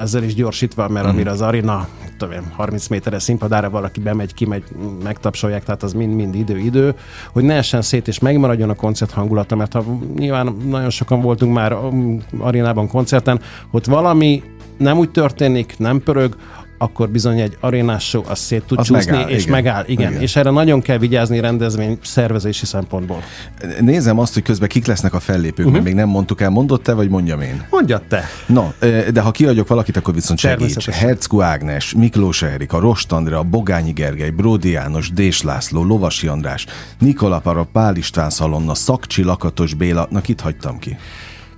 ezzel 0.00 0.22
is 0.22 0.34
gyorsítva, 0.34 0.88
mert 0.88 1.06
amire 1.06 1.30
az 1.30 1.40
arena, 1.40 1.88
tudom 2.18 2.52
30 2.56 2.86
méteres 2.88 3.22
színpadára 3.22 3.70
valaki 3.70 4.00
bemegy, 4.00 4.34
kimegy, 4.34 4.64
megtapsolják, 5.02 5.64
tehát 5.64 5.82
az 5.82 5.92
mind-mind 5.92 6.34
idő-idő, 6.34 6.94
hogy 7.32 7.44
ne 7.44 7.54
essen 7.54 7.82
szét 7.82 8.08
és 8.08 8.18
megmaradjon 8.18 8.70
a 8.70 8.74
koncert 8.74 9.10
hangulata, 9.10 9.56
mert 9.56 9.72
ha 9.72 9.84
nyilván 10.16 10.56
nagyon 10.68 10.90
sokan 10.90 11.20
voltunk 11.20 11.54
már 11.54 11.72
um, 11.72 12.22
arénában 12.38 12.88
koncerten, 12.88 13.40
hogy 13.70 13.86
valami 13.86 14.42
nem 14.78 14.98
úgy 14.98 15.10
történik, 15.10 15.74
nem 15.78 16.02
pörög, 16.02 16.36
akkor 16.78 17.08
bizony 17.08 17.40
egy 17.40 17.56
arénás 17.60 18.08
show 18.08 18.22
az 18.28 18.38
szét 18.38 18.62
tud 18.62 18.78
az 18.78 18.86
csúszni, 18.86 19.10
megáll, 19.10 19.28
és 19.28 19.42
igen. 19.42 19.52
megáll. 19.52 19.84
Igen. 19.86 20.10
igen. 20.10 20.22
És 20.22 20.36
erre 20.36 20.50
nagyon 20.50 20.82
kell 20.82 20.98
vigyázni 20.98 21.40
rendezvény 21.40 21.98
szervezési 22.02 22.66
szempontból. 22.66 23.22
Nézem 23.80 24.18
azt, 24.18 24.34
hogy 24.34 24.42
közben 24.42 24.68
kik 24.68 24.86
lesznek 24.86 25.14
a 25.14 25.20
fellépők, 25.20 25.58
uh-huh. 25.58 25.72
mert 25.72 25.84
még 25.84 25.94
nem 25.94 26.08
mondtuk 26.08 26.40
el. 26.40 26.50
Mondott 26.50 26.82
te, 26.82 26.92
vagy 26.92 27.08
mondjam 27.08 27.40
én? 27.40 27.66
Mondjad 27.70 28.02
te. 28.02 28.24
No, 28.46 28.68
de 29.12 29.20
ha 29.20 29.30
kiadjuk 29.30 29.68
valakit, 29.68 29.96
akkor 29.96 30.14
viszont 30.14 30.38
segíts. 30.38 30.88
Hercku 30.88 31.40
Ágnes, 31.40 31.94
Miklós 31.94 32.42
Erika, 32.42 32.78
Rost 32.78 33.12
Andrea, 33.12 33.42
Bogányi 33.42 33.92
Gergely, 33.92 34.30
Bródi 34.30 34.70
János, 34.70 35.12
Dés 35.12 35.42
László, 35.42 35.84
Lovasi 35.84 36.26
András, 36.26 36.66
Nikola 36.98 37.38
Para, 37.38 37.64
Pál 37.72 37.96
István 37.96 38.30
Szalonna, 38.30 38.74
Szakcsi 38.74 39.22
Lakatos 39.22 39.74
Béla, 39.74 40.06
na 40.10 40.20
kit 40.20 40.40
hagytam 40.40 40.78
ki? 40.78 40.96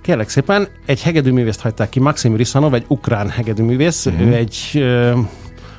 Kérlek 0.07 0.29
szépen, 0.29 0.67
egy 0.85 1.01
hegedűművészt 1.01 1.61
hagyták 1.61 1.89
ki, 1.89 1.99
Maxim 1.99 2.35
Risanov, 2.35 2.73
egy 2.73 2.85
ukrán 2.87 3.29
hegedűművész, 3.29 4.05
uh-huh. 4.05 4.27
ő 4.27 4.33
egy 4.33 4.83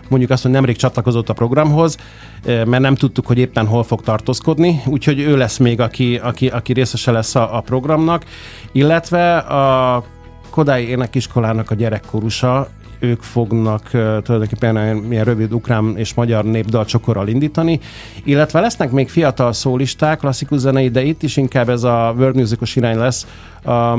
mondjuk 0.09 0.31
azt, 0.31 0.43
hogy 0.43 0.51
nemrég 0.51 0.77
csatlakozott 0.77 1.29
a 1.29 1.33
programhoz, 1.33 1.97
mert 2.45 2.79
nem 2.79 2.95
tudtuk, 2.95 3.27
hogy 3.27 3.39
éppen 3.39 3.67
hol 3.67 3.83
fog 3.83 4.01
tartózkodni, 4.01 4.83
úgyhogy 4.87 5.19
ő 5.19 5.37
lesz 5.37 5.57
még, 5.57 5.81
aki, 5.81 6.17
aki, 6.17 6.49
aki 6.49 6.73
részese 6.73 7.11
lesz 7.11 7.35
a, 7.35 7.57
a 7.57 7.61
programnak, 7.61 8.25
illetve 8.73 9.37
a 9.37 10.05
Kodály 10.51 10.83
Énekiskolának 10.83 11.71
a 11.71 11.75
gyerekkorusa, 11.75 12.69
ők 12.99 13.23
fognak 13.23 13.89
tulajdonképpen 14.23 14.97
milyen 14.97 15.25
rövid 15.25 15.53
ukrán 15.53 15.97
és 15.97 16.15
magyar 16.15 16.45
népdal 16.45 16.85
csokorral 16.85 17.29
indítani, 17.29 17.81
illetve 18.25 18.61
lesznek 18.61 18.91
még 18.91 19.09
fiatal 19.09 19.53
szólisták, 19.53 20.19
klasszikus 20.19 20.59
zenei, 20.59 20.89
de 20.89 21.03
itt 21.03 21.23
is 21.23 21.37
inkább 21.37 21.69
ez 21.69 21.83
a 21.83 22.15
world 22.17 22.37
musicos 22.37 22.77
irány 22.77 22.97
lesz, 22.97 23.27
a 23.65 23.99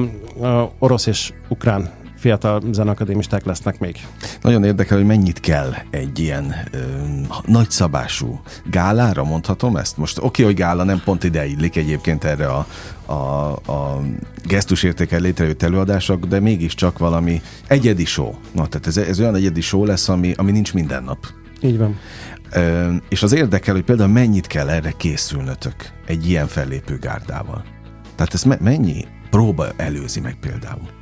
orosz 0.79 1.05
és 1.05 1.33
ukrán 1.47 1.89
fiatal 2.19 2.61
zenakadémisták 2.71 3.45
lesznek 3.45 3.79
még. 3.79 3.97
Nagyon 4.41 4.63
érdekel, 4.63 4.97
hogy 4.97 5.05
mennyit 5.05 5.39
kell 5.39 5.73
egy 5.89 6.19
ilyen 6.19 6.55
ö, 6.71 6.77
nagyszabású 7.45 8.41
gálára, 8.71 9.23
mondhatom 9.23 9.75
ezt? 9.75 9.97
Most 9.97 10.17
oké, 10.17 10.27
okay, 10.27 10.45
hogy 10.45 10.55
gála 10.55 10.83
nem 10.83 11.01
pont 11.05 11.23
ide 11.23 11.45
illik 11.45 11.75
egyébként 11.75 12.23
erre 12.23 12.47
a, 12.47 12.67
a, 13.05 13.13
a 13.51 14.01
gesztusértékel 14.45 15.19
létrejött 15.19 15.63
előadások, 15.63 16.25
de 16.25 16.39
mégiscsak 16.39 16.97
valami 16.97 17.41
egyedi 17.67 18.05
show. 18.05 18.33
Na, 18.51 18.67
tehát 18.67 18.87
ez, 18.87 18.97
ez 18.97 19.19
olyan 19.19 19.35
egyedi 19.35 19.61
show 19.61 19.85
lesz, 19.85 20.09
ami, 20.09 20.33
ami 20.37 20.51
nincs 20.51 20.73
minden 20.73 21.03
nap. 21.03 21.17
Így 21.61 21.77
van. 21.77 21.99
Ö, 22.51 22.93
és 23.09 23.23
az 23.23 23.31
érdekel, 23.31 23.73
hogy 23.73 23.83
például 23.83 24.09
mennyit 24.09 24.47
kell 24.47 24.69
erre 24.69 24.93
készülnötök 24.97 25.75
egy 26.05 26.29
ilyen 26.29 26.47
fellépő 26.47 26.97
gárdával. 26.97 27.63
Tehát 28.15 28.33
ez 28.33 28.43
me- 28.43 28.59
mennyi 28.59 29.05
próba 29.29 29.67
előzi 29.77 30.19
meg 30.19 30.37
például? 30.41 30.98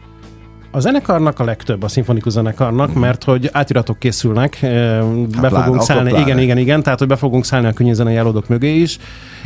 A 0.72 0.80
zenekarnak 0.80 1.40
a 1.40 1.44
legtöbb, 1.44 1.84
a 1.84 1.88
szimfonikus 1.88 2.32
zenekarnak, 2.32 2.98
mm. 2.98 3.00
mert 3.00 3.24
hogy 3.24 3.50
átiratok 3.52 4.00
készülnek, 4.00 4.56
hát 4.56 5.40
be 5.42 5.50
fogunk 5.50 5.82
szállni, 5.82 6.20
igen, 6.20 6.40
igen, 6.40 6.58
igen, 6.58 6.84
tehát 6.84 7.00
hogy 7.00 7.08
be 7.08 7.16
fogunk 7.16 7.46
szállni 7.46 7.68
a 7.68 7.74
könnyű 7.74 7.94
zenei 7.94 8.16
előadók 8.16 8.48
mögé 8.48 8.76
is, 8.76 8.98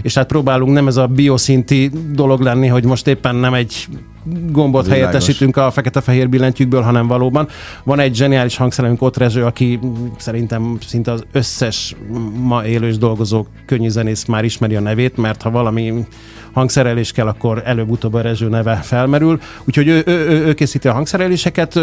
és 0.02 0.14
hát 0.14 0.28
próbálunk 0.28 0.74
nem 0.74 0.88
ez 0.88 0.98
a 0.98 1.08
bioszinti 1.08 1.92
dolog 2.12 2.42
lenni, 2.42 2.68
hogy 2.68 2.86
most 2.86 3.08
éppen 3.08 3.36
nem 3.36 3.54
egy 3.54 3.88
gombot 4.24 4.84
Világos. 4.84 4.90
helyettesítünk 4.90 5.58
a 5.58 5.72
fekete-fehér 5.72 6.30
billentyűkből, 6.30 6.82
hanem 6.82 7.08
valóban 7.08 7.48
van 7.84 8.00
egy 8.00 8.16
zseniális 8.16 8.58
hangszerelünk 8.58 9.02
ott 9.02 9.18
Rezső, 9.18 9.46
aki 9.46 9.80
szerintem 10.18 10.78
szinte 10.88 11.12
az 11.12 11.24
összes 11.32 11.96
ma 12.40 12.66
élő 12.66 12.88
és 12.88 12.98
dolgozó 12.98 13.46
könnyű 13.66 13.90
zenész 13.90 14.26
már 14.26 14.44
ismeri 14.44 14.76
a 14.76 14.80
nevét, 14.80 15.18
mert 15.18 15.42
ha 15.42 15.52
valami 15.52 16.06
hangszerelés 16.54 17.12
kell, 17.12 17.28
akkor 17.28 17.62
előbb-utóbb 17.66 18.14
a 18.14 18.22
Rezső 18.22 18.50
neve 18.50 18.76
felmerül. 18.76 19.40
Úgyhogy 19.64 19.88
ő, 19.88 20.04
ő, 20.06 20.30
ő, 20.30 20.46
ő 20.46 20.54
készíti 20.54 20.88
a 20.88 20.94
hangszereléseket, 20.94 21.80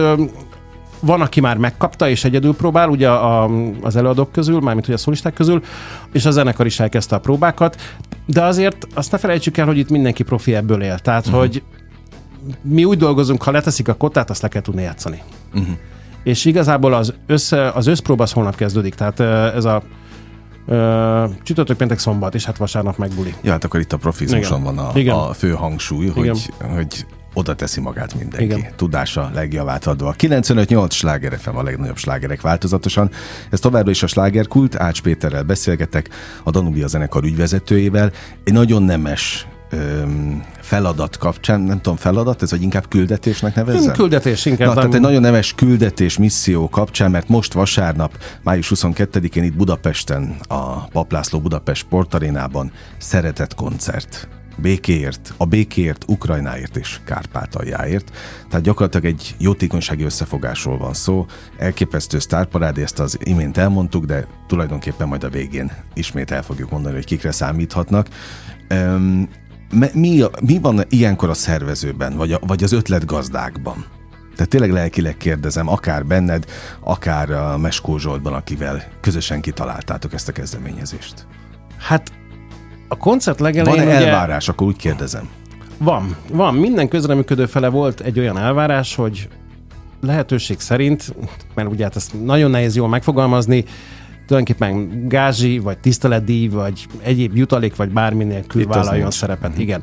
van, 1.00 1.21
aki 1.21 1.40
már 1.40 1.57
megkapta 1.57 2.09
és 2.09 2.25
egyedül 2.25 2.54
próbál, 2.54 2.88
ugye 2.88 3.09
a, 3.09 3.50
az 3.83 3.97
előadók 3.97 4.33
közül, 4.33 4.61
mármint 4.61 4.87
hogy 4.87 4.95
a 4.95 4.99
szolisták 4.99 5.33
közül, 5.33 5.62
és 6.12 6.25
a 6.25 6.30
zenekar 6.30 6.66
is 6.66 6.80
elkezdte 6.80 7.16
a 7.16 7.21
próbákat, 7.21 7.80
de 8.26 8.42
azért 8.42 8.87
azt 8.95 9.12
ne 9.12 9.18
felejtsük 9.18 9.57
el, 9.57 9.66
hogy 9.66 9.78
itt 9.78 9.90
mindenki 9.90 10.23
profi 10.23 10.54
ebből 10.54 10.83
él. 10.83 10.99
Tehát, 10.99 11.26
uh-huh. 11.26 11.40
hogy 11.40 11.62
mi 12.62 12.85
úgy 12.85 12.99
dolgozunk, 12.99 13.43
ha 13.43 13.50
leteszik 13.50 13.88
a 13.88 13.95
kotát, 13.95 14.31
azt 14.31 14.43
le 14.43 14.49
kell 14.49 14.62
tudni 14.62 14.83
játszani. 14.83 15.23
Uh-huh. 15.55 15.76
És 16.23 16.45
igazából 16.45 16.95
az, 16.95 17.14
össze, 17.26 17.71
az 17.71 17.87
összpróba 17.87 18.23
az 18.23 18.33
holnap 18.33 18.57
kezdődik, 18.57 18.95
tehát 18.95 19.21
ez 19.55 19.64
a 19.64 19.83
csütörtök, 21.43 21.76
péntek, 21.76 21.99
szombat, 21.99 22.35
és 22.35 22.45
hát 22.45 22.57
vasárnap 22.57 22.97
megbuli. 22.97 23.35
Ja, 23.43 23.50
hát 23.50 23.64
akkor 23.64 23.81
itt 23.81 23.93
a 23.93 23.97
profizmuson 23.97 24.62
van 24.62 24.78
a, 24.78 24.90
Igen. 24.95 25.14
a 25.14 25.33
fő 25.33 25.50
hangsúly, 25.50 26.07
hogy, 26.07 26.52
hogy 26.75 27.07
oda 27.35 27.55
teszi 27.55 27.81
magát 27.81 28.14
mindenki. 28.14 28.45
Igen. 28.45 28.64
Tudása 28.76 29.31
legjavát 29.35 29.87
adva. 29.87 30.14
95-8 30.19 30.90
sláger 30.90 31.38
FM 31.38 31.57
a 31.57 31.62
legnagyobb 31.62 31.97
slágerek 31.97 32.40
változatosan. 32.40 33.11
Ez 33.50 33.61
továbbra 33.61 33.90
is 33.90 34.02
a 34.02 34.07
slágerkult. 34.07 34.76
Ács 34.76 35.02
Péterrel 35.02 35.43
beszélgetek, 35.43 36.09
a 36.43 36.50
Danubia 36.50 36.87
zenekar 36.87 37.25
ügyvezetőjével. 37.25 38.12
Egy 38.45 38.52
nagyon 38.52 38.83
nemes 38.83 39.47
öm, 39.71 40.45
feladat 40.61 41.17
kapcsán, 41.17 41.61
nem 41.61 41.81
tudom, 41.81 41.97
feladat, 41.97 42.43
ez 42.43 42.51
vagy 42.51 42.63
inkább 42.63 42.89
küldetésnek 42.89 43.55
nevezzem? 43.55 43.95
Küldetés 43.95 44.45
inkább. 44.45 44.67
Na, 44.69 44.75
nem... 44.75 44.83
tehát 44.83 44.95
egy 44.95 45.01
nagyon 45.01 45.21
neves 45.21 45.55
küldetés 45.55 46.19
misszió 46.19 46.69
kapcsán, 46.69 47.11
mert 47.11 47.29
most 47.29 47.53
vasárnap, 47.53 48.19
május 48.43 48.73
22-én 48.75 49.43
itt 49.43 49.57
Budapesten, 49.57 50.37
a 50.49 50.87
Paplászló 50.87 51.41
Budapest 51.41 51.81
Sportarénában 51.81 52.73
szeretett 52.99 53.55
koncert 53.55 54.29
békéért, 54.61 55.35
a 55.37 55.45
békéért, 55.45 56.05
Ukrajnáért 56.07 56.77
és 56.77 57.01
Kárpátaljáért. 57.05 58.11
Tehát 58.49 58.65
gyakorlatilag 58.65 59.07
egy 59.07 59.35
jótékonysági 59.39 60.05
összefogásról 60.05 60.79
van 60.79 60.95
szó. 60.95 61.27
Elképesztő 61.59 62.19
sztárparád, 62.19 62.79
ezt 62.79 62.99
az 62.99 63.19
imént 63.23 63.57
elmondtuk, 63.57 64.05
de 64.05 64.27
tulajdonképpen 64.47 65.09
majd 65.09 65.25
a 65.25 65.29
végén 65.29 65.73
ismét 65.95 66.31
el 66.31 66.43
fogjuk 66.43 66.71
mondani, 66.71 66.95
hogy 66.95 67.05
kikre 67.05 67.33
számíthatnak. 67.33 68.09
Mi, 69.71 70.23
mi 70.41 70.59
van 70.59 70.85
ilyenkor 70.89 71.29
a 71.29 71.35
szervezőben, 71.35 72.17
vagy, 72.17 72.33
a, 72.33 72.39
vagy 72.47 72.63
az 72.63 72.73
ötletgazdákban? 72.73 73.85
Tehát 74.35 74.53
tényleg 74.53 74.73
lelkileg 74.73 75.17
kérdezem, 75.17 75.69
akár 75.69 76.07
benned, 76.07 76.45
akár 76.81 77.31
a 77.31 77.59
Meskó 77.59 77.99
Zsoltban, 77.99 78.33
akivel 78.33 78.83
közösen 79.01 79.41
kitaláltátok 79.41 80.13
ezt 80.13 80.29
a 80.29 80.33
kezdeményezést. 80.33 81.27
Hát 81.79 82.13
a 82.89 82.97
koncert 82.97 83.41
legelején... 83.41 83.85
Van-e 83.85 83.97
ugye... 83.97 84.07
elvárás, 84.07 84.49
akkor 84.49 84.67
úgy 84.67 84.77
kérdezem. 84.77 85.29
Van, 85.79 86.17
van. 86.33 86.55
Minden 86.55 86.89
közreműködő 86.89 87.47
fele 87.47 87.69
volt 87.69 88.01
egy 88.01 88.19
olyan 88.19 88.39
elvárás, 88.39 88.95
hogy 88.95 89.29
lehetőség 90.01 90.61
szerint, 90.61 91.15
mert 91.55 91.69
ugye 91.69 91.85
hát 91.85 91.97
ezt 91.97 92.25
nagyon 92.25 92.51
nehéz 92.51 92.77
jól 92.77 92.89
megfogalmazni, 92.89 93.65
tulajdonképpen 94.29 95.09
gázsi, 95.09 95.59
vagy 95.59 95.79
tiszteletdíj, 95.79 96.49
vagy 96.49 96.87
egyéb 97.03 97.37
jutalék, 97.37 97.77
vagy 97.77 97.91
bármi 97.91 98.25
nélkül 98.25 98.61
Itt 98.61 98.69
vállaljon 98.69 99.11
szerepet. 99.11 99.51
Mm-hmm. 99.51 99.61
Igen. 99.61 99.83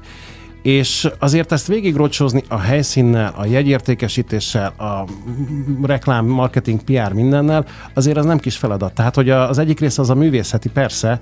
És 0.62 1.10
azért 1.20 1.52
ezt 1.52 1.68
végigrocsozni 1.68 2.44
a 2.48 2.60
helyszínnel, 2.60 3.34
a 3.38 3.46
jegyértékesítéssel, 3.46 4.74
a 4.78 5.06
reklám, 5.84 6.26
marketing, 6.26 6.84
PR 6.84 7.14
mindennel, 7.14 7.66
azért 7.94 8.18
az 8.18 8.26
nem 8.26 8.38
kis 8.38 8.58
feladat. 8.58 8.94
Tehát, 8.94 9.16
hogy 9.16 9.30
az 9.30 9.58
egyik 9.58 9.80
része 9.80 10.02
az 10.02 10.10
a 10.10 10.16
művészeti, 10.16 10.70
persze, 10.70 11.20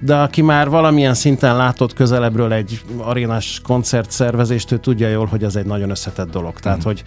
de 0.00 0.14
aki 0.14 0.42
már 0.42 0.68
valamilyen 0.68 1.14
szinten 1.14 1.56
látott 1.56 1.92
közelebbről 1.92 2.52
egy 2.52 2.82
arénás 2.96 3.60
koncertszervezést, 3.64 4.72
ő 4.72 4.78
tudja 4.78 5.08
jól, 5.08 5.26
hogy 5.26 5.44
ez 5.44 5.56
egy 5.56 5.66
nagyon 5.66 5.90
összetett 5.90 6.30
dolog. 6.30 6.60
Tehát, 6.60 6.78
mm. 6.78 6.82
hogy 6.82 7.04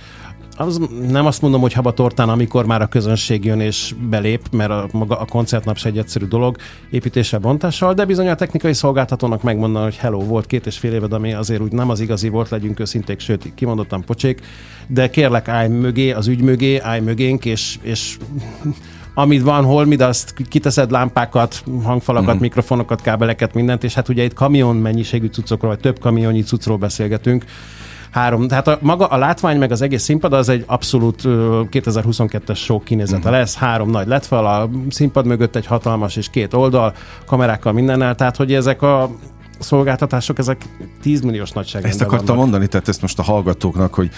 az, 0.59 0.79
nem 1.09 1.25
azt 1.25 1.41
mondom, 1.41 1.61
hogy 1.61 1.73
haba 1.73 1.93
tortán, 1.93 2.29
amikor 2.29 2.65
már 2.65 2.81
a 2.81 2.87
közönség 2.87 3.45
jön 3.45 3.59
és 3.59 3.95
belép, 4.09 4.41
mert 4.51 4.69
a, 4.69 4.87
maga 4.91 5.19
a 5.19 5.25
koncertnap 5.25 5.77
se 5.77 5.89
egy 5.89 5.97
egyszerű 5.97 6.25
dolog 6.25 6.57
építéssel, 6.89 7.39
bontással, 7.39 7.93
de 7.93 8.05
bizony 8.05 8.27
a 8.27 8.35
technikai 8.35 8.73
szolgáltatónak 8.73 9.43
megmondani, 9.43 9.83
hogy 9.83 9.95
hello, 9.95 10.19
volt 10.19 10.45
két 10.45 10.65
és 10.65 10.77
fél 10.77 10.93
éved, 10.93 11.13
ami 11.13 11.33
azért 11.33 11.61
úgy 11.61 11.71
nem 11.71 11.89
az 11.89 11.99
igazi 11.99 12.29
volt, 12.29 12.49
legyünk 12.49 12.79
őszinték, 12.79 13.19
sőt, 13.19 13.51
kimondottam 13.55 14.03
pocsék, 14.03 14.41
de 14.87 15.09
kérlek, 15.09 15.47
állj 15.47 15.67
mögé, 15.67 16.11
az 16.11 16.27
ügy 16.27 16.41
mögé, 16.41 16.79
állj 16.79 16.99
mögénk, 16.99 17.45
és, 17.45 17.77
és 17.81 18.17
amit 19.13 19.41
van, 19.41 19.63
hol 19.63 19.85
mi, 19.85 19.95
azt 19.95 20.33
kiteszed 20.49 20.91
lámpákat, 20.91 21.63
hangfalakat, 21.83 22.35
mm. 22.35 22.39
mikrofonokat, 22.39 23.01
kábeleket, 23.01 23.53
mindent, 23.53 23.83
és 23.83 23.93
hát 23.93 24.09
ugye 24.09 24.23
itt 24.23 24.33
kamion 24.33 24.75
mennyiségű 24.75 25.27
cuccokról, 25.27 25.71
vagy 25.71 25.79
több 25.79 25.99
kamionnyi 25.99 26.41
cuccról 26.41 26.77
beszélgetünk, 26.77 27.45
három. 28.11 28.47
Tehát 28.47 28.67
a, 28.67 28.77
maga 28.81 29.05
a 29.05 29.17
látvány 29.17 29.57
meg 29.57 29.71
az 29.71 29.81
egész 29.81 30.03
színpad 30.03 30.33
az 30.33 30.49
egy 30.49 30.63
abszolút 30.67 31.21
2022-es 31.25 32.57
show 32.57 32.79
kinézete 32.79 33.17
uh-huh. 33.17 33.33
lesz. 33.33 33.55
Három 33.55 33.89
nagy 33.89 34.07
lett 34.07 34.25
fel, 34.25 34.45
a 34.45 34.69
színpad 34.89 35.25
mögött 35.25 35.55
egy 35.55 35.65
hatalmas 35.65 36.15
és 36.15 36.29
két 36.29 36.53
oldal, 36.53 36.93
kamerákkal 37.25 37.73
mindennel, 37.73 38.15
tehát 38.15 38.35
hogy 38.35 38.53
ezek 38.53 38.81
a 38.81 39.09
szolgáltatások, 39.59 40.37
ezek 40.37 40.65
10 41.01 41.21
milliós 41.21 41.51
nagyságrendben 41.51 41.91
Ezt 41.91 42.01
akartam 42.01 42.25
vannak. 42.25 42.41
mondani, 42.41 42.67
tehát 42.67 42.87
ezt 42.87 43.01
most 43.01 43.19
a 43.19 43.23
hallgatóknak, 43.23 43.93
hogy 43.93 44.09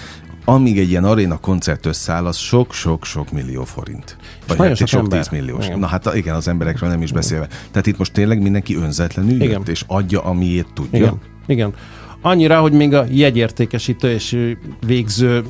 amíg 0.45 0.79
egy 0.79 0.89
ilyen 0.89 1.03
aréna 1.03 1.37
koncert 1.37 1.85
összeáll, 1.85 2.25
az 2.25 2.37
sok-sok-sok 2.37 3.31
millió 3.31 3.63
forint. 3.63 4.17
Vagy 4.47 4.57
hát 4.57 4.87
sok, 4.87 5.07
tíz 5.07 5.27
milliós. 5.27 5.65
Igen. 5.65 5.79
Na 5.79 5.87
hát 5.87 6.15
igen, 6.15 6.35
az 6.35 6.47
emberekről 6.47 6.89
nem 6.89 7.01
is 7.01 7.11
beszélve. 7.11 7.47
Tehát 7.71 7.87
itt 7.87 7.97
most 7.97 8.13
tényleg 8.13 8.41
mindenki 8.41 8.75
önzetlenül 8.75 9.31
jött, 9.31 9.41
igen. 9.41 9.63
és 9.65 9.83
adja, 9.87 10.21
amiért 10.21 10.73
tudja. 10.73 10.99
Igen. 10.99 11.19
igen. 11.47 11.73
Annyira, 12.21 12.59
hogy 12.59 12.71
még 12.71 12.93
a 12.93 13.05
jegyértékesítő 13.09 14.11
és 14.11 14.55
végző 14.85 15.43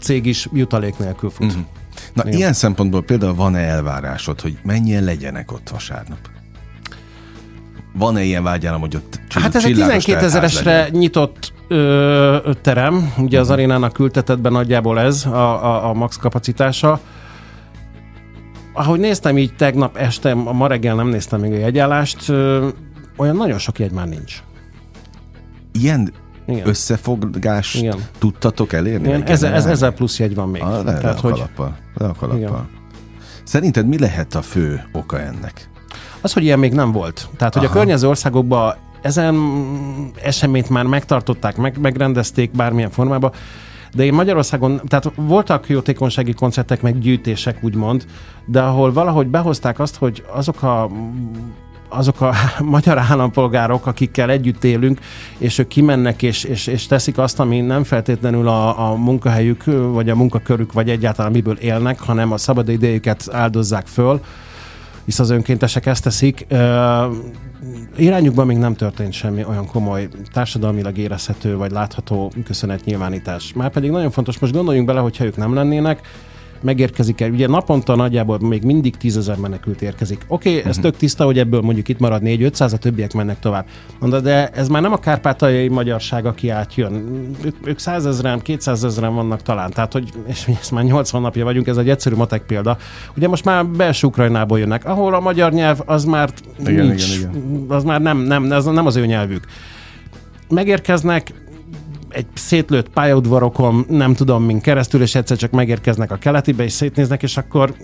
cég 0.00 0.26
is 0.26 0.48
jutalék 0.52 0.98
nélkül 0.98 1.30
fut. 1.30 1.46
Uh-huh. 1.46 1.62
Na, 2.12 2.22
Igen. 2.26 2.38
ilyen 2.38 2.52
szempontból 2.52 3.02
például 3.02 3.34
van-e 3.34 3.58
elvárásod, 3.58 4.40
hogy 4.40 4.56
mennyien 4.62 5.04
legyenek 5.04 5.52
ott 5.52 5.68
vasárnap? 5.68 6.18
Van-e 7.92 8.22
ilyen 8.22 8.42
vágyálom, 8.42 8.80
hogy 8.80 8.96
ott 8.96 9.20
csill- 9.28 9.42
Hát 9.44 9.54
ez 9.54 9.64
egy 9.64 9.74
12 9.74 10.24
ezeresre 10.24 10.88
nyitott 10.90 11.52
ö, 11.68 12.50
terem, 12.62 13.12
ugye 13.18 13.40
az 13.40 13.46
mhm. 13.46 13.54
arénának 13.54 13.92
küldtetetben 13.92 14.52
nagyjából 14.52 15.00
ez 15.00 15.26
a, 15.26 15.64
a, 15.64 15.88
a 15.88 15.92
max 15.92 16.16
kapacitása. 16.16 17.00
Ahogy 18.72 19.00
néztem 19.00 19.38
így 19.38 19.54
tegnap 19.56 19.96
este, 19.96 20.34
ma 20.34 20.66
reggel 20.66 20.94
nem 20.94 21.08
néztem 21.08 21.40
még 21.40 21.52
a 21.52 21.56
jegyállást, 21.56 22.28
ö, 22.28 22.68
olyan 23.16 23.36
nagyon 23.36 23.58
sok 23.58 23.78
jegy 23.78 23.92
már 23.92 24.08
nincs 24.08 24.42
ilyen 25.80 26.12
Igen. 26.46 26.68
összefogást 26.68 27.82
Igen. 27.82 27.98
tudtatok 28.18 28.72
elérni? 28.72 29.08
Igen, 29.08 29.22
ezzel, 29.22 29.52
ez, 29.54 29.66
ezzel 29.66 29.92
plusz 29.92 30.18
jegy 30.18 30.34
van 30.34 30.48
még. 30.48 30.62
A, 30.62 30.70
le, 30.70 30.82
Tehát, 30.82 31.02
le 31.02 31.10
a 31.10 31.20
hogy... 31.20 31.32
kalappal. 31.32 31.76
Le 31.94 32.06
a 32.06 32.14
kalappal. 32.18 32.68
Szerinted 33.44 33.86
mi 33.86 33.98
lehet 33.98 34.34
a 34.34 34.42
fő 34.42 34.84
oka 34.92 35.20
ennek? 35.20 35.68
Az, 36.20 36.32
hogy 36.32 36.42
ilyen 36.42 36.58
még 36.58 36.72
nem 36.72 36.92
volt. 36.92 37.28
Tehát, 37.36 37.54
hogy 37.54 37.64
Aha. 37.64 37.74
a 37.74 37.76
környező 37.76 38.08
országokban 38.08 38.74
ezen 39.02 39.36
eseményt 40.22 40.68
már 40.68 40.84
megtartották, 40.84 41.56
meg, 41.56 41.78
megrendezték 41.80 42.50
bármilyen 42.50 42.90
formában, 42.90 43.32
de 43.94 44.04
én 44.04 44.12
Magyarországon, 44.12 44.80
tehát 44.88 45.12
voltak 45.16 45.68
jótékonysági 45.68 46.32
koncertek, 46.32 46.82
meg 46.82 46.98
gyűjtések, 46.98 47.58
úgymond, 47.60 48.04
de 48.46 48.60
ahol 48.60 48.92
valahogy 48.92 49.26
behozták 49.26 49.78
azt, 49.78 49.96
hogy 49.96 50.24
azok 50.32 50.62
a 50.62 50.90
azok 51.88 52.20
a 52.20 52.34
magyar 52.76 52.98
állampolgárok, 52.98 53.86
akikkel 53.86 54.30
együtt 54.30 54.64
élünk, 54.64 55.00
és 55.38 55.58
ők 55.58 55.68
kimennek 55.68 56.22
és, 56.22 56.44
és, 56.44 56.66
és 56.66 56.86
teszik 56.86 57.18
azt, 57.18 57.40
ami 57.40 57.60
nem 57.60 57.84
feltétlenül 57.84 58.48
a, 58.48 58.90
a 58.90 58.94
munkahelyük, 58.94 59.64
vagy 59.92 60.10
a 60.10 60.14
munkakörük, 60.14 60.72
vagy 60.72 60.90
egyáltalán 60.90 61.32
miből 61.32 61.56
élnek, 61.56 62.00
hanem 62.00 62.32
a 62.32 62.36
szabad 62.36 62.68
idejüket 62.68 63.28
áldozzák 63.32 63.86
föl, 63.86 64.20
hisz 65.04 65.18
az 65.18 65.30
önkéntesek 65.30 65.86
ezt 65.86 66.02
teszik. 66.02 66.46
Irányukban 67.96 68.46
még 68.46 68.56
nem 68.56 68.74
történt 68.74 69.12
semmi 69.12 69.44
olyan 69.44 69.66
komoly 69.66 70.08
társadalmilag 70.32 70.98
érezhető 70.98 71.56
vagy 71.56 71.70
látható 71.70 72.32
köszönetnyilvánítás. 72.44 73.52
Már 73.52 73.70
pedig 73.70 73.90
nagyon 73.90 74.10
fontos, 74.10 74.38
most 74.38 74.52
gondoljunk 74.52 74.86
bele, 74.86 75.00
hogyha 75.00 75.24
ők 75.24 75.36
nem 75.36 75.54
lennének, 75.54 76.00
megérkezik 76.60 77.20
el. 77.20 77.30
Ugye 77.30 77.46
naponta 77.46 77.96
nagyjából 77.96 78.38
még 78.38 78.62
mindig 78.62 78.96
tízezer 78.96 79.36
menekült 79.36 79.82
érkezik. 79.82 80.24
Oké, 80.28 80.48
okay, 80.48 80.60
ez 80.60 80.68
uh-huh. 80.68 80.82
tök 80.82 80.96
tiszta, 80.96 81.24
hogy 81.24 81.38
ebből 81.38 81.60
mondjuk 81.60 81.88
itt 81.88 81.98
marad 81.98 82.22
4-500, 82.24 82.72
a 82.72 82.76
többiek 82.76 83.12
mennek 83.12 83.38
tovább. 83.38 83.66
Mondta, 84.00 84.20
de 84.20 84.48
ez 84.48 84.68
már 84.68 84.82
nem 84.82 84.92
a 84.92 84.98
kárpátaljai 84.98 85.68
magyarság, 85.68 86.26
aki 86.26 86.48
átjön. 86.48 87.04
Ők, 87.44 87.56
ők 87.64 87.78
százezren, 87.78 88.42
kétszázezren 88.42 89.14
vannak 89.14 89.42
talán. 89.42 89.70
Tehát, 89.70 89.92
hogy 89.92 90.08
és 90.26 90.50
ezt 90.60 90.70
már 90.70 90.84
80 90.84 91.20
napja 91.20 91.44
vagyunk, 91.44 91.66
ez 91.66 91.76
egy 91.76 91.88
egyszerű 91.88 92.14
matek 92.14 92.42
példa. 92.42 92.76
Ugye 93.16 93.28
most 93.28 93.44
már 93.44 93.66
belső 93.66 94.06
Ukrajnából 94.06 94.58
jönnek, 94.58 94.84
ahol 94.84 95.14
a 95.14 95.20
magyar 95.20 95.52
nyelv 95.52 95.80
az 95.86 96.04
már 96.04 96.30
igen, 96.66 96.86
nincs, 96.86 97.16
igen, 97.16 97.30
igen. 97.30 97.64
az 97.68 97.84
már 97.84 98.00
nem, 98.00 98.18
nem, 98.18 98.50
az 98.50 98.64
nem 98.64 98.86
az 98.86 98.96
ő 98.96 99.06
nyelvük 99.06 99.46
megérkeznek, 100.48 101.32
egy 102.14 102.26
szétlőtt 102.34 102.88
pályaudvarokon, 102.88 103.84
nem 103.88 104.14
tudom 104.14 104.42
mint 104.44 104.62
keresztül, 104.62 105.02
és 105.02 105.14
egyszer 105.14 105.36
csak 105.36 105.50
megérkeznek 105.50 106.10
a 106.10 106.16
keletibe, 106.16 106.64
és 106.64 106.72
szétnéznek, 106.72 107.22
és 107.22 107.36
akkor 107.36 107.74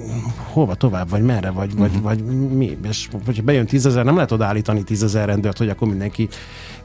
hova 0.52 0.74
tovább, 0.74 1.10
vagy 1.10 1.22
merre, 1.22 1.50
vagy, 1.50 1.72
uh-huh. 1.72 2.02
vagy, 2.02 2.22
mhm. 2.22 2.38
vagy 2.38 2.56
mi? 2.56 2.78
És 2.88 3.08
hogyha 3.26 3.42
bejön 3.42 3.66
tízezer, 3.66 4.04
nem 4.04 4.14
lehet 4.14 4.32
odaállítani 4.32 4.82
tízezer 4.82 5.26
rendőrt, 5.26 5.58
hogy 5.58 5.68
akkor 5.68 5.88
mindenki 5.88 6.28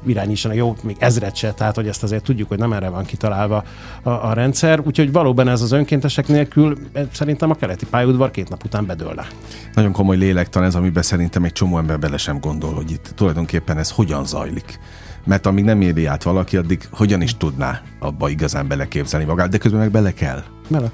irányítson, 0.05 0.53
jó, 0.53 0.75
még 0.83 0.95
ezret 0.99 1.35
se, 1.35 1.51
tehát 1.53 1.75
hogy 1.75 1.87
ezt 1.87 2.03
azért 2.03 2.23
tudjuk, 2.23 2.47
hogy 2.47 2.57
nem 2.57 2.73
erre 2.73 2.89
van 2.89 3.05
kitalálva 3.05 3.63
a, 4.03 4.09
a 4.09 4.33
rendszer. 4.33 4.79
Úgyhogy 4.79 5.11
valóban 5.11 5.47
ez 5.47 5.61
az 5.61 5.71
önkéntesek 5.71 6.27
nélkül 6.27 6.77
eh, 6.93 7.05
szerintem 7.11 7.49
a 7.49 7.55
keleti 7.55 7.85
pályaudvar 7.85 8.31
két 8.31 8.49
nap 8.49 8.63
után 8.63 8.85
bedőlne. 8.85 9.27
Nagyon 9.73 9.91
komoly 9.91 10.17
lélektan 10.17 10.63
ez, 10.63 10.75
amiben 10.75 11.03
szerintem 11.03 11.43
egy 11.43 11.51
csomó 11.51 11.77
ember 11.77 11.99
bele 11.99 12.17
sem 12.17 12.39
gondol, 12.39 12.73
hogy 12.73 12.91
itt 12.91 13.11
tulajdonképpen 13.15 13.77
ez 13.77 13.91
hogyan 13.91 14.25
zajlik 14.25 14.79
mert 15.25 15.45
amíg 15.45 15.63
nem 15.63 15.81
éri 15.81 16.05
át 16.05 16.23
valaki, 16.23 16.57
addig 16.57 16.87
hogyan 16.91 17.21
is 17.21 17.37
tudná 17.37 17.81
abba 17.99 18.29
igazán 18.29 18.67
beleképzelni 18.67 19.25
magát, 19.25 19.49
de 19.49 19.57
közben 19.57 19.79
meg 19.79 19.91
bele 19.91 20.13
kell. 20.13 20.43
Bele. 20.67 20.91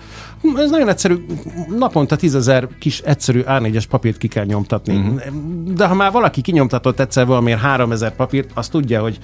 Ez 0.55 0.69
nagyon 0.69 0.89
egyszerű. 0.89 1.25
Naponta 1.77 2.15
tízezer 2.15 2.67
kis 2.79 2.99
egyszerű 2.99 3.41
A4-es 3.45 3.83
papírt 3.89 4.17
ki 4.17 4.27
kell 4.27 4.45
nyomtatni. 4.45 4.95
Uh-huh. 4.95 5.21
De 5.73 5.87
ha 5.87 5.93
már 5.93 6.11
valaki 6.11 6.41
kinyomtatott 6.41 6.99
egyszer 6.99 7.25
valamiért 7.25 7.59
3000 7.59 8.15
papírt, 8.15 8.49
az 8.53 8.67
tudja, 8.67 9.01
hogy 9.01 9.19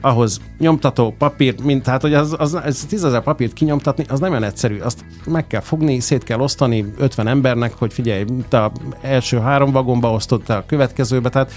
ahhoz 0.00 0.40
nyomtató 0.58 1.14
papír, 1.18 1.54
mint 1.62 1.86
hát, 1.86 2.00
hogy 2.00 2.14
az, 2.14 2.34
az, 2.38 2.54
az 2.64 2.86
tízezer 2.88 3.22
papírt 3.22 3.52
kinyomtatni, 3.52 4.04
az 4.08 4.20
nem 4.20 4.30
olyan 4.30 4.42
egyszerű. 4.42 4.78
Azt 4.78 5.04
meg 5.26 5.46
kell 5.46 5.60
fogni, 5.60 6.00
szét 6.00 6.24
kell 6.24 6.40
osztani 6.40 6.92
50 6.98 7.26
embernek, 7.26 7.72
hogy 7.72 7.92
figyelj, 7.92 8.24
te 8.48 8.64
a 8.64 8.72
első 9.00 9.38
három 9.38 9.70
vagomba 9.72 10.12
osztott 10.12 10.48
a 10.48 10.64
következőbe, 10.66 11.28
tehát 11.28 11.52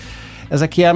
ezek 0.50 0.78
ilyen 0.78 0.96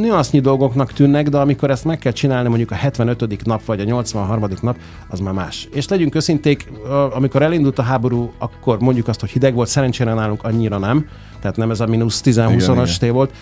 nüansznyi 0.00 0.40
dolgoknak 0.40 0.92
tűnnek, 0.92 1.28
de 1.28 1.38
amikor 1.38 1.70
ezt 1.70 1.84
meg 1.84 1.98
kell 1.98 2.12
csinálni 2.12 2.48
mondjuk 2.48 2.70
a 2.70 2.74
75. 2.74 3.44
nap 3.44 3.64
vagy 3.64 3.80
a 3.80 3.84
83. 3.84 4.48
nap, 4.60 4.76
az 5.08 5.20
már 5.20 5.32
más. 5.32 5.68
És 5.72 5.88
legyünk 5.88 6.14
őszinték, 6.14 6.72
amikor 7.14 7.42
elindult 7.42 7.78
a 7.78 7.82
háború, 7.82 8.32
akkor 8.38 8.80
mondjuk 8.80 9.08
azt, 9.08 9.20
hogy 9.20 9.30
hideg 9.30 9.54
volt, 9.54 9.68
szerencsére 9.68 10.14
nálunk 10.14 10.44
annyira 10.44 10.78
nem, 10.78 11.06
tehát 11.40 11.56
nem 11.56 11.70
ez 11.70 11.80
a 11.80 11.86
mínusz 11.86 12.20
10-20-as 12.24 13.08
volt, 13.12 13.32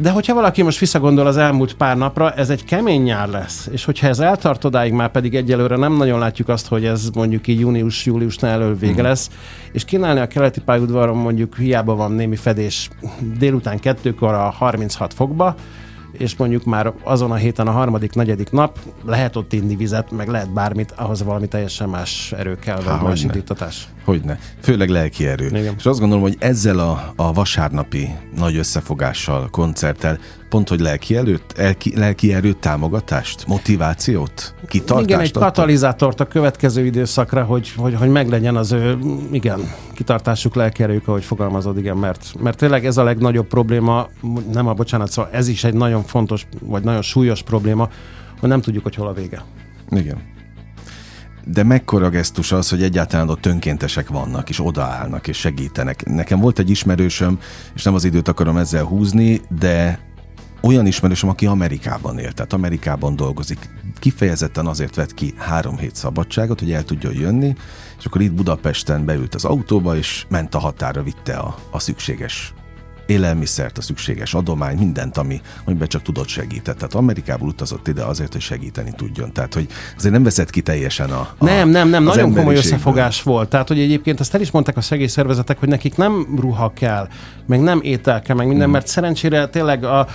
de 0.00 0.10
hogyha 0.10 0.34
valaki 0.34 0.62
most 0.62 0.78
visszagondol 0.78 1.26
az 1.26 1.36
elmúlt 1.36 1.74
pár 1.74 1.96
napra, 1.96 2.32
ez 2.32 2.50
egy 2.50 2.64
kemény 2.64 3.02
nyár 3.02 3.28
lesz. 3.28 3.68
És 3.72 3.84
hogyha 3.84 4.06
ez 4.06 4.18
eltart 4.18 4.64
odáig, 4.64 4.92
már 4.92 5.10
pedig 5.10 5.34
egyelőre 5.34 5.76
nem 5.76 5.96
nagyon 5.96 6.18
látjuk 6.18 6.48
azt, 6.48 6.68
hogy 6.68 6.84
ez 6.84 7.08
mondjuk 7.14 7.46
így 7.46 7.60
június-július 7.60 8.36
elől 8.36 8.76
vége 8.76 8.92
uh-huh. 8.92 9.06
lesz, 9.06 9.30
és 9.72 9.84
kínálni 9.84 10.20
a 10.20 10.26
keleti 10.26 10.60
pályaudvaron 10.60 11.16
mondjuk 11.16 11.56
hiába 11.56 11.94
van 11.94 12.12
némi 12.12 12.36
fedés 12.36 12.88
délután 13.38 13.78
kettőkor 13.78 14.34
a 14.34 14.50
36 14.50 15.14
fokba, 15.14 15.54
és 16.12 16.36
mondjuk 16.36 16.64
már 16.64 16.92
azon 17.02 17.30
a 17.30 17.34
héten 17.34 17.66
a 17.66 17.70
harmadik, 17.70 18.14
negyedik 18.14 18.50
nap 18.50 18.78
lehet 19.04 19.36
ott 19.36 19.52
inni 19.52 19.76
vizet, 19.76 20.10
meg 20.10 20.28
lehet 20.28 20.52
bármit, 20.52 20.90
ahhoz 20.96 21.22
valami 21.22 21.48
teljesen 21.48 21.88
más 21.88 22.32
erő 22.32 22.58
kell, 22.58 22.80
vagy 22.80 23.02
más 23.02 23.22
indítatás. 23.22 23.88
Hogyne. 24.04 24.38
Főleg 24.60 24.88
lelki 24.88 25.26
erő. 25.26 25.46
Igen. 25.46 25.74
És 25.78 25.86
azt 25.86 25.98
gondolom, 25.98 26.22
hogy 26.22 26.36
ezzel 26.38 26.78
a, 26.78 27.12
a 27.16 27.32
vasárnapi 27.32 28.08
nagy 28.36 28.56
összefogással, 28.56 29.48
koncerttel 29.50 30.18
pont, 30.50 30.68
hogy 30.68 30.80
lelki, 30.80 31.16
előtt, 31.16 31.52
elki, 31.56 31.96
lelki 31.96 32.34
erőt, 32.34 32.56
támogatást, 32.56 33.46
motivációt, 33.46 34.54
kitartást 34.66 35.08
Igen, 35.08 35.20
egy 35.20 35.32
katalizátort 35.32 36.20
a 36.20 36.26
következő 36.26 36.84
időszakra, 36.84 37.44
hogy, 37.44 37.72
hogy, 37.76 37.94
hogy 37.94 38.08
meglegyen 38.08 38.56
az 38.56 38.72
ő, 38.72 38.98
igen, 39.30 39.60
kitartásuk, 39.94 40.54
lelki 40.54 40.82
erők, 40.82 41.08
ahogy 41.08 41.24
fogalmazod, 41.24 41.78
igen, 41.78 41.96
mert, 41.96 42.34
mert 42.38 42.56
tényleg 42.56 42.86
ez 42.86 42.96
a 42.96 43.02
legnagyobb 43.02 43.46
probléma, 43.46 44.08
nem 44.52 44.66
a 44.66 44.74
bocsánat, 44.74 45.10
szóval 45.10 45.30
ez 45.32 45.48
is 45.48 45.64
egy 45.64 45.74
nagyon 45.74 46.02
fontos, 46.02 46.46
vagy 46.60 46.82
nagyon 46.82 47.02
súlyos 47.02 47.42
probléma, 47.42 47.88
hogy 48.40 48.48
nem 48.48 48.60
tudjuk, 48.60 48.82
hogy 48.82 48.94
hol 48.94 49.08
a 49.08 49.12
vége. 49.12 49.44
Igen. 49.90 50.38
De 51.44 51.62
mekkora 51.62 52.08
gesztus 52.08 52.52
az, 52.52 52.70
hogy 52.70 52.82
egyáltalán 52.82 53.28
ott 53.28 53.46
önkéntesek 53.46 54.08
vannak, 54.08 54.48
és 54.48 54.60
odaállnak, 54.60 55.28
és 55.28 55.38
segítenek. 55.38 56.04
Nekem 56.04 56.40
volt 56.40 56.58
egy 56.58 56.70
ismerősöm, 56.70 57.38
és 57.74 57.82
nem 57.82 57.94
az 57.94 58.04
időt 58.04 58.28
akarom 58.28 58.56
ezzel 58.56 58.84
húzni, 58.84 59.40
de 59.58 59.98
olyan 60.60 60.86
ismerősöm, 60.86 61.28
aki 61.28 61.46
Amerikában 61.46 62.18
él, 62.18 62.32
tehát 62.32 62.52
Amerikában 62.52 63.16
dolgozik. 63.16 63.70
Kifejezetten 63.98 64.66
azért 64.66 64.94
vett 64.94 65.14
ki 65.14 65.34
három 65.36 65.78
hét 65.78 65.96
szabadságot, 65.96 66.60
hogy 66.60 66.72
el 66.72 66.84
tudjon 66.84 67.14
jönni, 67.14 67.54
és 67.98 68.04
akkor 68.04 68.20
itt 68.20 68.32
Budapesten 68.32 69.04
beült 69.04 69.34
az 69.34 69.44
autóba, 69.44 69.96
és 69.96 70.24
ment 70.28 70.54
a 70.54 70.58
határa, 70.58 71.02
vitte 71.02 71.36
a, 71.36 71.56
a 71.70 71.78
szükséges 71.78 72.54
élelmiszert, 73.10 73.78
a 73.78 73.82
szükséges 73.82 74.34
adomány, 74.34 74.78
mindent, 74.78 75.16
ami, 75.16 75.40
amiben 75.64 75.88
csak 75.88 76.02
tudott 76.02 76.28
segíteni. 76.28 76.76
Tehát 76.76 76.94
Amerikából 76.94 77.48
utazott 77.48 77.88
ide 77.88 78.04
azért, 78.04 78.32
hogy 78.32 78.40
segíteni 78.40 78.92
tudjon. 78.96 79.32
Tehát, 79.32 79.54
hogy 79.54 79.66
azért 79.96 80.12
nem 80.12 80.22
veszett 80.22 80.50
ki 80.50 80.60
teljesen 80.60 81.10
a. 81.10 81.20
a 81.38 81.44
nem, 81.44 81.68
nem, 81.68 81.88
nem, 81.88 82.02
nagyon 82.02 82.34
komoly 82.34 82.56
összefogás 82.56 83.22
volt. 83.22 83.48
Tehát, 83.48 83.68
hogy 83.68 83.78
egyébként 83.80 84.20
azt 84.20 84.34
el 84.34 84.40
is 84.40 84.50
mondták 84.50 84.76
a 84.76 84.80
segélyszervezetek, 84.80 85.58
hogy 85.58 85.68
nekik 85.68 85.96
nem 85.96 86.26
ruha 86.40 86.72
kell, 86.74 87.08
meg 87.46 87.60
nem 87.60 87.80
étel 87.82 88.22
kell, 88.22 88.36
meg 88.36 88.46
minden, 88.46 88.64
hmm. 88.64 88.72
mert 88.72 88.86
szerencsére 88.86 89.46
tényleg 89.46 89.84
a 89.84 90.06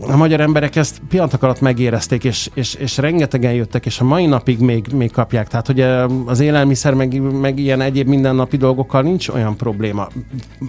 a 0.00 0.16
magyar 0.16 0.40
emberek 0.40 0.76
ezt 0.76 1.00
pillanatok 1.08 1.42
alatt 1.42 1.60
megérezték, 1.60 2.24
és, 2.24 2.50
és, 2.54 2.74
és 2.74 2.96
rengetegen 2.96 3.52
jöttek, 3.52 3.86
és 3.86 4.00
a 4.00 4.04
mai 4.04 4.26
napig 4.26 4.58
még, 4.58 4.86
még 4.92 5.10
kapják. 5.10 5.48
Tehát, 5.48 5.66
hogy 5.66 5.80
az 6.26 6.40
élelmiszer, 6.40 6.94
meg, 6.94 7.20
meg 7.40 7.58
ilyen 7.58 7.80
egyéb 7.80 8.08
mindennapi 8.08 8.56
dolgokkal 8.56 9.02
nincs 9.02 9.28
olyan 9.28 9.56
probléma 9.56 10.08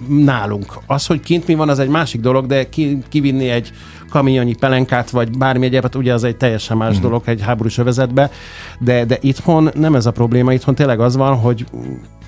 nálunk. 0.08 0.78
Az, 0.86 1.06
hogy 1.06 1.20
kint 1.20 1.46
mi 1.46 1.54
van, 1.54 1.68
az 1.68 1.78
egy 1.78 1.88
másik 1.88 2.20
dolog, 2.20 2.46
de 2.46 2.68
ki, 2.68 2.98
kivinni 3.08 3.48
egy 3.48 3.72
kamionnyi 4.10 4.54
pelenkát, 4.54 5.10
vagy 5.10 5.38
bármi 5.38 5.66
egyébet, 5.66 5.94
ugye 5.94 6.12
az 6.12 6.24
egy 6.24 6.36
teljesen 6.36 6.76
más 6.76 6.98
mm. 6.98 7.00
dolog 7.00 7.22
egy 7.24 7.42
háborús 7.42 7.78
övezetbe, 7.78 8.30
de, 8.78 9.04
de 9.04 9.18
itthon 9.20 9.70
nem 9.74 9.94
ez 9.94 10.06
a 10.06 10.10
probléma, 10.10 10.52
itthon 10.52 10.74
tényleg 10.74 11.00
az 11.00 11.16
van, 11.16 11.36
hogy 11.36 11.66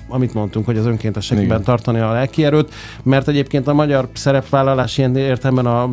amit 0.09 0.33
mondtunk, 0.33 0.65
hogy 0.65 0.77
az 0.77 0.85
önkéntességben 0.85 1.63
tartani 1.63 1.99
a 1.99 2.11
lelkierőt, 2.11 2.73
mert 3.03 3.27
egyébként 3.27 3.67
a 3.67 3.73
magyar 3.73 4.09
szerepvállalás 4.13 4.97
ilyen 4.97 5.15
értelemben 5.15 5.65
a 5.65 5.89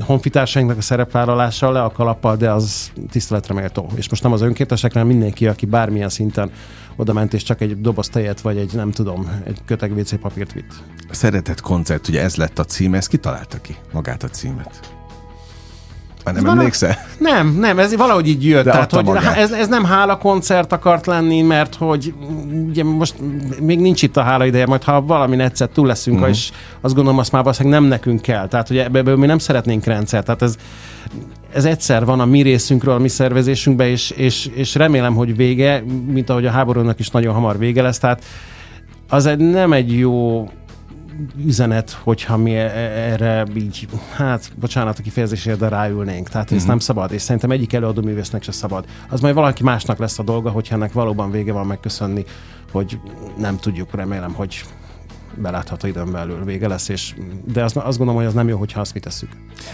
honfitársainknak 0.00 0.78
a 0.78 0.82
szerepvállalása 0.82 1.70
le 1.70 1.82
a 1.82 1.90
kalappal, 1.90 2.36
de 2.36 2.50
az 2.50 2.92
tiszteletre 3.10 3.54
méltó. 3.54 3.90
És 3.94 4.08
most 4.08 4.22
nem 4.22 4.32
az 4.32 4.40
önkéntesekre, 4.40 5.00
hanem 5.00 5.16
mindenki, 5.16 5.46
aki 5.46 5.66
bármilyen 5.66 6.08
szinten 6.08 6.50
oda 6.96 7.12
ment, 7.12 7.34
és 7.34 7.42
csak 7.42 7.60
egy 7.60 7.80
doboz 7.80 8.08
tejet, 8.08 8.40
vagy 8.40 8.56
egy 8.56 8.74
nem 8.74 8.90
tudom, 8.90 9.40
egy 9.44 9.58
köteg 9.64 9.92
WC 9.96 10.20
papírt 10.20 10.52
vitt. 10.52 10.72
Szeretett 11.10 11.60
koncert, 11.60 12.08
ugye 12.08 12.22
ez 12.22 12.36
lett 12.36 12.58
a 12.58 12.64
cím, 12.64 12.94
ezt 12.94 13.08
kitalálta 13.08 13.60
ki 13.60 13.76
magát 13.92 14.22
a 14.22 14.28
címet? 14.28 15.03
Már 16.24 16.34
nem 16.34 16.46
emlékszel? 16.46 16.96
Nem, 17.18 17.56
nem, 17.58 17.78
ez 17.78 17.96
valahogy 17.96 18.28
így 18.28 18.44
jött. 18.46 18.64
De 18.64 18.70
Tehát, 18.70 18.90
hogy 18.92 19.04
magát. 19.04 19.36
ez, 19.36 19.50
ez 19.52 19.68
nem 19.68 19.84
hála 19.84 20.18
koncert 20.18 20.72
akart 20.72 21.06
lenni, 21.06 21.42
mert 21.42 21.74
hogy 21.74 22.14
ugye 22.68 22.84
most 22.84 23.14
még 23.60 23.80
nincs 23.80 24.02
itt 24.02 24.16
a 24.16 24.22
hála 24.22 24.44
ideje, 24.46 24.66
majd 24.66 24.82
ha 24.82 25.02
valamin 25.02 25.40
egyszer 25.40 25.68
túl 25.68 25.86
leszünk, 25.86 26.16
Mhm. 26.16 26.24
uh-huh. 26.24 26.38
és 26.38 26.50
azt 26.80 26.94
gondolom, 26.94 27.18
azt 27.18 27.32
már 27.32 27.42
valószínűleg 27.42 27.80
nem 27.80 27.88
nekünk 27.88 28.22
kell. 28.22 28.48
Tehát, 28.48 28.68
hogy 28.68 28.78
ebből 28.78 29.16
mi 29.16 29.26
nem 29.26 29.38
szeretnénk 29.38 29.84
rendszer. 29.84 30.22
Tehát 30.22 30.42
ez, 30.42 30.56
ez 31.52 31.64
egyszer 31.64 32.04
van 32.04 32.20
a 32.20 32.24
mi 32.24 32.40
részünkről, 32.42 32.94
a 32.94 32.98
mi 32.98 33.08
szervezésünkben, 33.08 33.86
és, 33.86 34.10
és, 34.10 34.50
és 34.54 34.74
remélem, 34.74 35.14
hogy 35.14 35.36
vége, 35.36 35.84
mint 36.12 36.30
ahogy 36.30 36.46
a 36.46 36.50
háborúnak 36.50 36.98
is 36.98 37.08
nagyon 37.10 37.34
hamar 37.34 37.58
vége 37.58 37.82
lesz. 37.82 37.98
Tehát 37.98 38.24
az 39.08 39.26
egy, 39.26 39.38
nem 39.38 39.72
egy 39.72 39.98
jó 39.98 40.48
üzenet, 41.44 41.90
hogyha 41.90 42.36
mi 42.36 42.56
e- 42.56 42.70
erre 43.12 43.46
így, 43.56 43.88
hát 44.16 44.52
bocsánat 44.60 44.98
a 44.98 45.02
kifejezésért, 45.02 45.58
de 45.58 45.68
ráülnénk. 45.68 46.28
Tehát 46.28 46.50
Mhm. 46.50 46.58
ez 46.58 46.64
nem 46.64 46.78
szabad, 46.78 47.12
és 47.12 47.22
szerintem 47.22 47.50
egyik 47.50 47.72
előadó 47.72 48.02
művésznek 48.02 48.42
se 48.42 48.52
szabad. 48.52 48.84
Az 49.08 49.20
majd 49.20 49.34
valaki 49.34 49.62
másnak 49.62 49.98
lesz 49.98 50.18
a 50.18 50.22
dolga, 50.22 50.50
hogyha 50.50 50.74
ennek 50.74 50.92
valóban 50.92 51.30
vége 51.30 51.52
van 51.52 51.66
megköszönni, 51.66 52.24
hogy 52.72 52.98
nem 53.38 53.56
tudjuk, 53.56 53.94
remélem, 53.94 54.32
hogy 54.32 54.64
belátható 55.36 55.86
időn 55.86 56.12
belül 56.12 56.44
vége 56.44 56.68
lesz, 56.68 56.88
és, 56.88 57.14
de 57.44 57.64
azt, 57.64 57.76
azt 57.76 57.96
gondolom, 57.98 58.14
hogy 58.20 58.24
az 58.30 58.34
nem 58.34 58.48
jó, 58.48 58.58
hogyha 58.58 58.80
azt 58.80 58.94
mi 58.94 59.00
tesszük. 59.00 59.28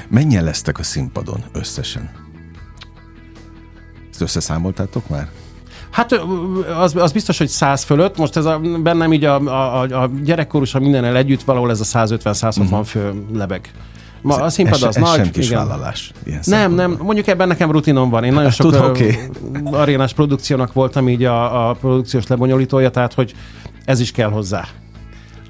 Mennyien 0.08 0.44
lesztek 0.44 0.78
a 0.78 0.82
színpadon 0.82 1.44
összesen? 1.52 2.10
Ezt 4.10 4.20
összeszámoltátok 4.20 5.08
már? 5.08 5.28
Hát 5.90 6.12
az, 6.80 6.96
az 6.96 7.12
biztos, 7.12 7.38
hogy 7.38 7.48
száz 7.48 7.82
fölött. 7.82 8.16
Most 8.16 8.36
ez 8.36 8.44
a, 8.44 8.58
bennem 8.82 9.12
így 9.12 9.24
a, 9.24 9.40
a, 9.40 10.02
a 10.02 10.10
gyerekkorus, 10.22 10.74
a 10.74 10.78
mindennel 10.78 11.16
együtt 11.16 11.42
valahol 11.42 11.70
ez 11.70 11.80
a 11.80 12.06
150-160 12.06 12.58
uh-huh. 12.58 12.84
fő 12.84 13.24
lebeg. 13.34 13.70
Ma 14.22 14.34
a 14.34 14.48
színpad 14.48 14.78
Mhm. 14.78 14.88
ez, 14.88 14.96
az 14.96 15.02
ez 15.02 15.08
nagy. 15.08 15.16
sem 15.16 15.30
kis 15.30 15.46
igen. 15.46 15.66
vállalás. 15.66 16.12
Nem, 16.44 16.74
nem, 16.74 16.96
mondjuk 17.02 17.26
ebben 17.26 17.48
nekem 17.48 17.70
rutinom 17.70 18.10
van. 18.10 18.24
Én 18.24 18.32
nagyon 18.32 18.50
sok 18.60 18.72
Tud, 18.72 18.84
okay. 18.84 19.18
arénás 19.64 20.12
produkciónak 20.12 20.72
voltam 20.72 21.08
így 21.08 21.24
a, 21.24 21.68
a 21.68 21.72
produkciós 21.72 22.26
lebonyolítója, 22.26 22.90
tehát 22.90 23.14
hogy 23.14 23.34
ez 23.84 24.00
is 24.00 24.12
kell 24.12 24.30
hozzá. 24.30 24.64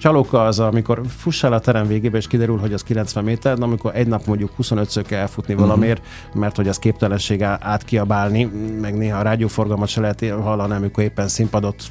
Csalóka 0.00 0.44
az, 0.44 0.58
amikor 0.60 1.00
fuss 1.08 1.42
el 1.42 1.52
a 1.52 1.58
terem 1.60 1.86
végébe, 1.86 2.16
és 2.16 2.26
kiderül, 2.26 2.58
hogy 2.58 2.72
az 2.72 2.82
90 2.82 3.24
méter, 3.24 3.58
de 3.58 3.64
amikor 3.64 3.90
egy 3.94 4.06
nap 4.06 4.26
mondjuk 4.26 4.50
25-ször 4.58 5.04
kell 5.06 5.20
elfutni 5.20 5.52
Mhm. 5.52 5.62
uh-huh. 5.62 5.76
valamiért, 5.76 6.06
mert 6.34 6.56
hogy 6.56 6.68
az 6.68 6.78
képtelenség 6.78 7.42
átkiabálni, 7.42 8.44
meg 8.80 8.96
néha 8.96 9.18
a 9.18 9.22
rádióforgalmat 9.22 9.88
se 9.88 10.00
lehet 10.00 10.24
hallani, 10.42 10.74
amikor 10.74 11.04
éppen 11.04 11.28
színpadot 11.28 11.82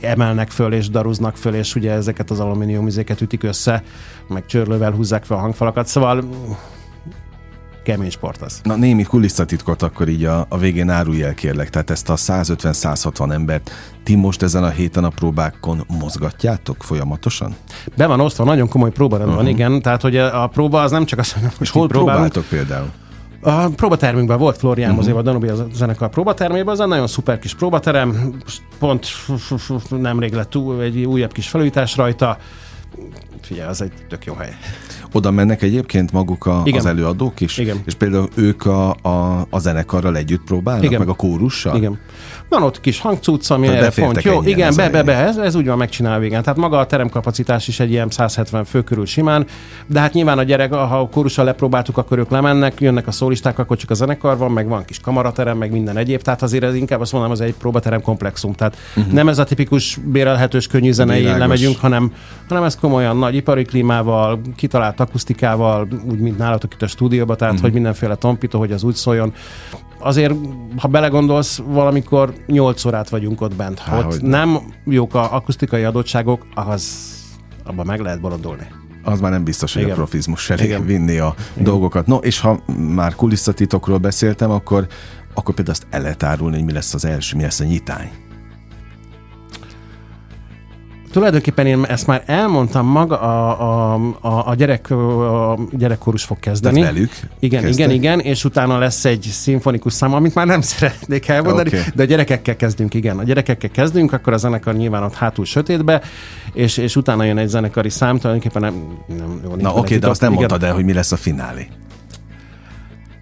emelnek 0.00 0.50
föl 0.50 0.72
és 0.72 0.88
daruznak 0.90 1.36
föl, 1.36 1.54
és 1.54 1.74
ugye 1.74 1.92
ezeket 1.92 2.30
az 2.30 2.40
alumínium 2.40 2.86
izéket 2.86 3.20
ütik 3.20 3.42
össze, 3.42 3.82
meg 4.28 4.46
csörlővel 4.46 4.92
húzzák 4.92 5.24
fel 5.24 5.36
a 5.36 5.40
hangfalakat, 5.40 5.86
szóval 5.86 6.24
kemény 7.88 8.10
sport 8.10 8.42
az. 8.42 8.60
Na 8.62 8.76
némi 8.76 9.02
kulisszatitkot 9.02 9.82
akkor 9.82 10.08
így 10.08 10.24
a, 10.24 10.46
a 10.48 10.58
végén 10.58 10.88
árulj 10.90 11.22
el 11.22 11.34
kérlek, 11.34 11.70
tehát 11.70 11.90
ezt 11.90 12.08
a 12.08 12.16
150-160 12.16 13.32
embert 13.32 13.70
ti 14.02 14.14
most 14.14 14.42
ezen 14.42 14.64
a 14.64 14.68
héten 14.68 15.04
a 15.04 15.08
próbákon 15.08 15.84
mozgatjátok 15.98 16.76
folyamatosan? 16.82 17.54
Be 17.96 18.06
van 18.06 18.20
osztva, 18.20 18.44
nagyon 18.44 18.68
komoly 18.68 18.90
próbarend 18.90 19.34
van, 19.34 19.46
igen, 19.46 19.82
tehát 19.82 20.02
hogy 20.02 20.16
a 20.16 20.42
a 20.42 20.46
próba 20.46 20.82
az 20.82 20.90
nem 20.90 21.04
csak 21.04 21.18
az, 21.18 21.32
hogy 21.32 21.42
most 21.58 21.72
hol 21.72 21.88
próbáltok 21.88 22.44
például? 22.44 22.88
A 23.40 23.68
próbatermünkben 23.68 24.38
volt 24.38 24.56
Florián 24.56 24.90
uh-huh. 24.90 25.04
Mozéval, 25.04 25.22
Danubi 25.22 25.48
a 25.48 25.66
zenekar 25.74 26.08
próbatermében, 26.08 26.68
az 26.68 26.80
egy 26.80 26.86
nagyon 26.86 27.06
szuper 27.06 27.38
kis 27.38 27.54
próbaterem, 27.54 28.36
pont 28.78 29.06
nemrég 29.90 30.32
lett 30.32 30.54
egy 30.80 31.04
újabb 31.04 31.32
kis 31.32 31.48
felújítás 31.48 31.96
rajta. 31.96 32.38
Figyelj, 33.40 33.68
az 33.68 33.82
egy 33.82 33.92
tök 34.08 34.24
jó 34.24 34.34
hely. 34.34 34.56
Oda 35.12 35.30
mennek 35.30 35.62
egyébként 35.62 36.12
maguk 36.12 36.46
a, 36.46 36.60
Igen. 36.64 36.78
az 36.78 36.86
előadók 36.86 37.40
is? 37.40 37.58
Igen. 37.58 37.80
És 37.84 37.94
például 37.94 38.28
ők 38.34 38.66
a, 38.66 38.90
a, 38.90 39.46
a 39.50 39.58
zenekarral 39.58 40.16
együtt 40.16 40.44
próbálnak, 40.44 40.84
Igen. 40.84 40.98
meg 40.98 41.08
a 41.08 41.14
kórussal? 41.14 41.76
Igen. 41.76 41.98
Van 42.48 42.62
ott 42.62 42.80
kis 42.80 43.00
hangcucc, 43.00 43.50
ami 43.50 43.66
erre 43.66 43.90
pont 43.90 44.22
jó. 44.22 44.42
Igen, 44.42 44.74
be, 44.76 44.90
be, 44.90 45.02
be, 45.02 45.14
ez, 45.14 45.36
ez 45.36 45.54
úgy 45.54 45.66
van 45.66 45.76
megcsinálva, 45.76 46.24
igen. 46.24 46.42
Tehát 46.42 46.58
maga 46.58 46.78
a 46.78 46.86
teremkapacitás 46.86 47.68
is 47.68 47.80
egy 47.80 47.90
ilyen 47.90 48.10
170 48.10 48.64
fő 48.64 48.82
körül 48.82 49.06
simán, 49.06 49.46
de 49.86 50.00
hát 50.00 50.12
nyilván 50.12 50.38
a 50.38 50.42
gyerek, 50.42 50.72
ha 50.72 51.00
a 51.00 51.08
kórussal 51.08 51.44
lepróbáltuk, 51.44 51.96
akkor 51.96 52.18
ők 52.18 52.30
lemennek, 52.30 52.80
jönnek 52.80 53.06
a 53.06 53.10
szólisták, 53.10 53.58
akkor 53.58 53.76
csak 53.76 53.90
a 53.90 53.94
zenekar 53.94 54.36
van, 54.36 54.50
meg 54.50 54.68
van 54.68 54.84
kis 54.84 54.98
kamaraterem, 55.00 55.58
meg 55.58 55.72
minden 55.72 55.96
egyéb. 55.96 56.22
Tehát 56.22 56.42
azért 56.42 56.64
ez 56.64 56.74
inkább 56.74 57.00
azt 57.00 57.12
mondom, 57.12 57.30
az 57.30 57.40
egy 57.40 57.54
próbaterem 57.54 58.02
komplexum. 58.02 58.52
Tehát 58.52 58.76
uh-huh. 58.96 59.12
nem 59.12 59.28
ez 59.28 59.38
a 59.38 59.44
tipikus 59.44 59.98
bérelhetős 60.04 60.66
könnyű 60.66 60.92
zenei 60.92 61.24
lemegyünk, 61.24 61.76
hanem, 61.78 62.12
hanem 62.48 62.64
ez 62.64 62.76
komolyan 62.76 63.16
nagy 63.16 63.34
ipari 63.34 63.64
klímával, 63.64 64.40
kitalált 64.56 64.97
akusztikával, 65.00 65.88
úgy, 66.10 66.18
mint 66.18 66.38
nálatok 66.38 66.74
itt 66.74 66.82
a 66.82 66.86
stúdióban, 66.86 67.36
tehát 67.36 67.52
uh-huh. 67.52 67.68
hogy 67.68 67.74
mindenféle 67.74 68.14
tompító, 68.14 68.58
hogy 68.58 68.72
az 68.72 68.82
úgy 68.82 68.94
szóljon. 68.94 69.32
Azért, 69.98 70.34
ha 70.76 70.88
belegondolsz, 70.88 71.62
valamikor 71.66 72.32
8 72.46 72.84
órát 72.84 73.08
vagyunk 73.08 73.40
ott 73.40 73.54
bent. 73.54 73.78
Há, 73.78 73.98
ott 73.98 74.22
nem 74.22 74.58
jók 74.84 75.14
a 75.14 75.34
akusztikai 75.34 75.84
adottságok, 75.84 76.46
az 76.54 77.12
abban 77.64 77.86
meg 77.86 78.00
lehet 78.00 78.20
bolondulni. 78.20 78.66
Az 79.02 79.20
már 79.20 79.30
nem 79.30 79.44
biztos, 79.44 79.72
hogy 79.72 79.82
Igen. 79.82 79.94
a 79.94 79.96
profizmus 79.96 80.50
elég 80.50 80.66
Igen. 80.66 80.86
vinni 80.86 81.18
a 81.18 81.34
Igen. 81.52 81.64
dolgokat. 81.64 82.06
No, 82.06 82.16
és 82.16 82.40
ha 82.40 82.60
már 82.94 83.14
kulisszatitokról 83.14 83.98
beszéltem, 83.98 84.50
akkor, 84.50 84.86
akkor 85.34 85.54
például 85.54 85.76
azt 85.80 85.86
el 85.90 86.00
lehet 86.00 86.22
árulni, 86.22 86.56
hogy 86.56 86.64
mi 86.64 86.72
lesz 86.72 86.94
az 86.94 87.04
első, 87.04 87.36
mi 87.36 87.42
lesz 87.42 87.60
a 87.60 87.64
nyitány. 87.64 88.10
Tulajdonképpen 91.12 91.66
én 91.66 91.84
ezt 91.84 92.06
már 92.06 92.22
elmondtam 92.26 92.86
maga, 92.86 93.20
a, 93.20 93.94
a, 93.94 94.00
a, 94.20 94.48
a, 94.48 94.54
gyerek, 94.54 94.90
a 94.90 95.58
gyerekkorus 95.72 96.24
fog 96.24 96.38
kezdeni. 96.40 96.80
Tehát 96.80 96.94
velük 96.94 97.10
Igen, 97.38 97.62
kezdtek? 97.62 97.86
igen, 97.86 97.96
igen, 97.96 98.20
és 98.20 98.44
utána 98.44 98.78
lesz 98.78 99.04
egy 99.04 99.28
szimfonikus 99.32 99.92
szám, 99.92 100.14
amit 100.14 100.34
már 100.34 100.46
nem 100.46 100.60
szeretnék 100.76 101.28
elmondani, 101.28 101.68
okay. 101.68 101.80
de 101.94 102.02
a 102.02 102.06
gyerekekkel 102.06 102.56
kezdünk, 102.56 102.94
igen. 102.94 103.18
A 103.18 103.22
gyerekekkel 103.22 103.70
kezdünk, 103.70 104.12
akkor 104.12 104.32
a 104.32 104.36
zenekar 104.36 104.74
nyilván 104.74 105.02
ott 105.02 105.14
hátul 105.14 105.44
sötétbe, 105.44 106.02
és, 106.52 106.76
és 106.76 106.96
utána 106.96 107.24
jön 107.24 107.38
egy 107.38 107.48
zenekari 107.48 107.90
szám, 107.90 108.18
tulajdonképpen 108.18 108.62
nem, 108.62 108.98
nem 109.18 109.40
jó. 109.44 109.54
Na 109.56 109.70
oké, 109.70 109.80
de 109.80 109.94
titok. 109.94 110.10
azt 110.10 110.20
nem 110.20 110.32
Igen. 110.32 110.46
mondtad 110.48 110.68
el, 110.68 110.74
hogy 110.74 110.84
mi 110.84 110.92
lesz 110.92 111.12
a 111.12 111.16
finálé. 111.16 111.68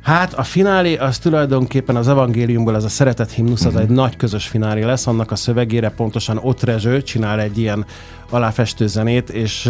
Hát 0.06 0.34
a 0.34 0.42
finálé 0.42 0.96
az 0.96 1.18
tulajdonképpen 1.18 1.96
az 1.96 2.08
evangéliumból, 2.08 2.76
ez 2.76 2.84
a 2.84 2.88
szeretet 2.88 3.30
himnusz, 3.30 3.64
az 3.64 3.76
egy 3.76 3.88
nagy 3.88 4.16
közös 4.16 4.46
finálé 4.46 4.82
lesz, 4.82 5.06
annak 5.06 5.30
a 5.30 5.36
szövegére 5.36 5.90
pontosan 5.90 6.38
ott 6.42 6.62
Rezső 6.62 7.02
csinál 7.02 7.40
egy 7.40 7.58
ilyen 7.58 7.86
aláfestő 8.30 8.86
zenét, 8.86 9.30
és 9.30 9.66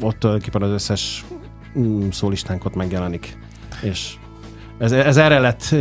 ott 0.00 0.18
tulajdonképpen 0.18 0.62
az 0.62 0.70
összes 0.70 1.24
mm, 1.78 2.08
szólistánk 2.10 2.64
ott 2.64 2.74
megjelenik. 2.74 3.38
És 3.82 4.14
ez, 4.78 4.92
ez 4.92 5.16
erre 5.16 5.38
lett 5.38 5.74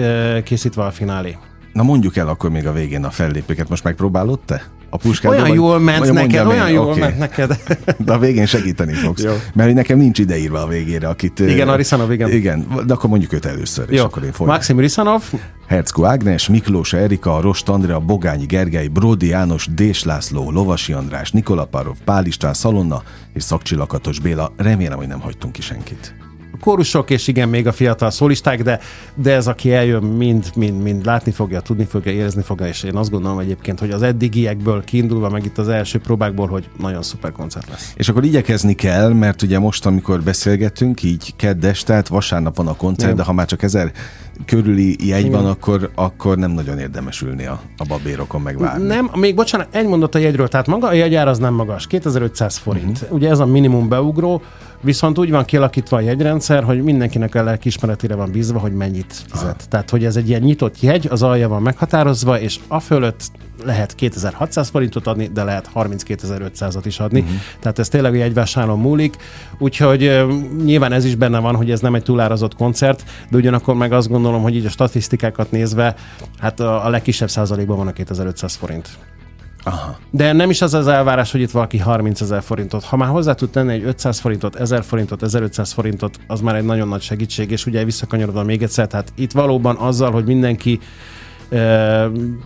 készítve 0.43 0.83
a 0.83 0.91
finálé. 0.91 1.37
Na 1.73 1.83
mondjuk 1.83 2.17
el 2.17 2.27
akkor 2.27 2.49
még 2.49 2.67
a 2.67 2.73
végén 2.73 3.03
a 3.03 3.09
fellépőket. 3.09 3.69
Most 3.69 3.83
megpróbálod 3.83 4.39
te? 4.39 4.63
A 4.89 4.97
puskádba, 4.97 5.37
Olyan 5.41 5.53
jól 5.53 5.79
ment 5.79 5.99
neked, 5.99 6.13
mondjam 6.15 6.47
olyan 6.47 6.67
én? 6.67 6.73
jól 6.73 6.85
Oké. 6.89 6.99
ment 6.99 7.17
neked. 7.17 7.59
De 7.97 8.13
a 8.13 8.17
végén 8.19 8.45
segíteni 8.45 8.93
fogsz. 8.93 9.23
Jó. 9.23 9.31
Mert 9.53 9.73
nekem 9.73 9.97
nincs 9.97 10.19
ideírva 10.19 10.61
a 10.61 10.67
végére, 10.67 11.07
akit... 11.07 11.39
Igen, 11.39 11.67
ö, 11.67 11.71
Arisanov, 11.71 12.11
igen. 12.11 12.29
Igen, 12.31 12.67
de 12.85 12.93
akkor 12.93 13.09
mondjuk 13.09 13.33
őt 13.33 13.45
először, 13.45 13.85
és 13.89 13.97
Jó, 13.97 14.03
akkor 14.03 14.23
én 14.23 14.29
folytatom. 14.31 14.53
Maxim 14.53 14.79
Risanov, 14.79 15.23
Hercko 15.67 16.05
Ágnes, 16.05 16.47
Miklós 16.47 16.93
Erika, 16.93 17.41
Rost 17.41 17.69
Andrea, 17.69 17.99
Bogányi 17.99 18.45
Gergely, 18.45 18.87
Brodi 18.87 19.27
János, 19.27 19.67
Dés 19.75 20.03
László, 20.03 20.51
Lovasi 20.51 20.93
András, 20.93 21.31
Nikola 21.31 21.65
Parov, 21.65 21.95
Pál 22.05 22.25
István 22.25 22.53
Szalonna 22.53 23.03
és 23.33 23.43
Szakcsi 23.43 23.75
Lakatos 23.75 24.19
Béla. 24.19 24.53
Remélem, 24.57 24.97
hogy 24.97 25.07
nem 25.07 25.19
hagytunk 25.19 25.53
ki 25.53 25.61
senkit. 25.61 26.15
Kórusok, 26.59 27.09
és 27.09 27.27
igen, 27.27 27.49
még 27.49 27.67
a 27.67 27.71
fiatal 27.71 28.11
szólisták, 28.11 28.63
de, 28.63 28.79
de 29.15 29.33
ez, 29.33 29.47
aki 29.47 29.73
eljön, 29.73 30.03
mind, 30.03 30.51
mind, 30.55 30.81
mind 30.81 31.05
látni 31.05 31.31
fogja, 31.31 31.59
tudni 31.59 31.85
fogja, 31.85 32.11
érezni 32.11 32.41
fogja, 32.41 32.67
és 32.67 32.83
én 32.83 32.95
azt 32.95 33.09
gondolom 33.09 33.39
egyébként, 33.39 33.79
hogy 33.79 33.91
az 33.91 34.01
eddigiekből 34.01 34.83
kiindulva, 34.83 35.29
meg 35.29 35.45
itt 35.45 35.57
az 35.57 35.67
első 35.67 35.99
próbákból, 35.99 36.47
hogy 36.47 36.69
nagyon 36.77 37.01
szuper 37.01 37.31
koncert 37.31 37.69
lesz. 37.69 37.93
És 37.95 38.09
akkor 38.09 38.23
igyekezni 38.23 38.73
kell, 38.73 39.13
mert 39.13 39.41
ugye 39.41 39.59
most, 39.59 39.85
amikor 39.85 40.21
beszélgetünk, 40.21 41.03
így 41.03 41.33
kedd 41.35 41.65
este, 41.65 41.87
tehát 41.89 42.07
vasárnap 42.07 42.55
van 42.55 42.67
a 42.67 42.75
koncert, 42.75 43.03
Igen. 43.03 43.15
de 43.15 43.23
ha 43.23 43.33
már 43.33 43.45
csak 43.45 43.63
ezer 43.63 43.91
körüli 44.45 45.07
jegy 45.07 45.25
Igen. 45.25 45.31
van, 45.31 45.45
akkor, 45.45 45.91
akkor 45.95 46.37
nem 46.37 46.51
nagyon 46.51 46.79
érdemes 46.79 47.21
ülni 47.21 47.45
a, 47.45 47.61
a 47.77 47.83
babérokon 47.87 48.41
megvárni. 48.41 48.85
Nem, 48.85 49.11
még 49.15 49.35
bocsánat, 49.35 49.67
egy 49.71 49.87
mondat 49.87 50.15
a 50.15 50.17
jegyről, 50.17 50.47
tehát 50.47 50.67
maga 50.67 50.87
a 50.87 50.93
jegyár 50.93 51.27
az 51.27 51.37
nem 51.37 51.53
magas, 51.53 51.87
2500 51.87 52.57
forint. 52.57 52.97
Uh-huh. 53.01 53.13
Ugye 53.17 53.29
ez 53.29 53.39
a 53.39 53.45
minimum 53.45 53.89
beugró, 53.89 54.41
viszont 54.81 55.17
úgy 55.17 55.31
van 55.31 55.45
kialakítva 55.45 55.97
a 55.97 55.99
jegyrendszer, 55.99 56.63
hogy 56.63 56.83
mindenkinek 56.83 57.35
a 57.35 57.43
lelkiismeretére 57.43 58.15
van 58.15 58.31
bízva, 58.31 58.59
hogy 58.59 58.73
mennyit 58.73 59.13
fizet. 59.31 59.61
Ah. 59.61 59.67
Tehát, 59.69 59.89
hogy 59.89 60.05
ez 60.05 60.15
egy 60.15 60.29
ilyen 60.29 60.41
nyitott 60.41 60.81
jegy, 60.81 61.07
az 61.09 61.23
alja 61.23 61.47
van 61.47 61.61
meghatározva, 61.61 62.39
és 62.39 62.59
a 62.67 62.79
fölött 62.79 63.21
lehet 63.65 63.95
2600 63.95 64.69
forintot 64.69 65.07
adni, 65.07 65.29
de 65.33 65.43
lehet 65.43 65.69
32500-at 65.75 66.81
is 66.83 66.99
adni. 66.99 67.19
Uh-huh. 67.19 67.35
Tehát 67.59 67.79
ez 67.79 67.87
tényleg 67.87 68.13
a 68.13 68.15
jegyvásárlón 68.15 68.79
múlik. 68.79 69.15
Úgyhogy 69.57 70.03
ö, 70.03 70.33
nyilván 70.63 70.91
ez 70.91 71.05
is 71.05 71.15
benne 71.15 71.39
van, 71.39 71.55
hogy 71.55 71.71
ez 71.71 71.79
nem 71.79 71.95
egy 71.95 72.03
túlárazott 72.03 72.55
koncert, 72.55 73.03
de 73.29 73.37
ugyanakkor 73.37 73.75
meg 73.75 73.91
azt 73.93 74.09
gondolom, 74.09 74.41
hogy 74.41 74.55
így 74.55 74.65
a 74.65 74.69
statisztikákat 74.69 75.51
nézve, 75.51 75.95
hát 76.39 76.59
a, 76.59 76.85
a 76.85 76.89
legkisebb 76.89 77.29
százalékban 77.29 77.77
van 77.77 77.87
a 77.87 77.91
2500 77.91 78.55
forint. 78.55 78.89
Aha. 79.63 79.97
De 80.09 80.31
nem 80.31 80.49
is 80.49 80.61
az 80.61 80.73
az 80.73 80.87
elvárás, 80.87 81.31
hogy 81.31 81.41
itt 81.41 81.51
valaki 81.51 81.77
30 81.77 82.21
ezer 82.21 82.41
forintot. 82.41 82.83
Ha 82.83 82.97
már 82.97 83.09
hozzá 83.09 83.33
tud 83.33 83.49
tenni 83.49 83.73
egy 83.73 83.83
500 83.83 84.19
forintot, 84.19 84.55
1000 84.55 84.83
forintot, 84.83 85.23
1500 85.23 85.71
forintot, 85.71 86.19
az 86.27 86.41
már 86.41 86.55
egy 86.55 86.65
nagyon 86.65 86.87
nagy 86.87 87.01
segítség, 87.01 87.51
és 87.51 87.65
ugye 87.65 87.83
visszakanyarodva 87.83 88.43
még 88.43 88.63
egyszer, 88.63 88.87
tehát 88.87 89.13
itt 89.15 89.31
valóban 89.31 89.75
azzal, 89.75 90.11
hogy 90.11 90.25
mindenki 90.25 90.79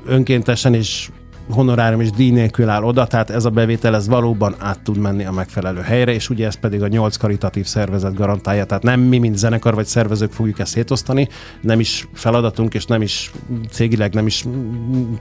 önkéntesen 0.05 0.73
és 0.73 1.09
honorárium 1.49 2.01
és 2.01 2.09
díj 2.09 2.31
nélkül 2.31 2.69
áll 2.69 2.83
oda, 2.83 3.07
tehát 3.07 3.29
ez 3.29 3.45
a 3.45 3.49
bevétel 3.49 3.95
ez 3.95 4.07
valóban 4.07 4.55
át 4.59 4.79
tud 4.79 4.97
menni 4.97 5.25
a 5.25 5.31
megfelelő 5.31 5.81
helyre, 5.81 6.13
és 6.13 6.29
ugye 6.29 6.45
ez 6.45 6.55
pedig 6.55 6.81
a 6.81 6.87
nyolc 6.87 7.15
karitatív 7.15 7.65
szervezet 7.65 8.15
garantálja, 8.15 8.65
tehát 8.65 8.83
nem 8.83 8.99
mi, 8.99 9.17
mint 9.17 9.37
zenekar 9.37 9.75
vagy 9.75 9.85
szervezők 9.85 10.31
fogjuk 10.31 10.59
ezt 10.59 10.71
szétosztani, 10.71 11.27
nem 11.61 11.79
is 11.79 12.07
feladatunk, 12.13 12.73
és 12.73 12.85
nem 12.85 13.01
is 13.01 13.31
cégileg 13.71 14.13
nem 14.13 14.25
is 14.25 14.45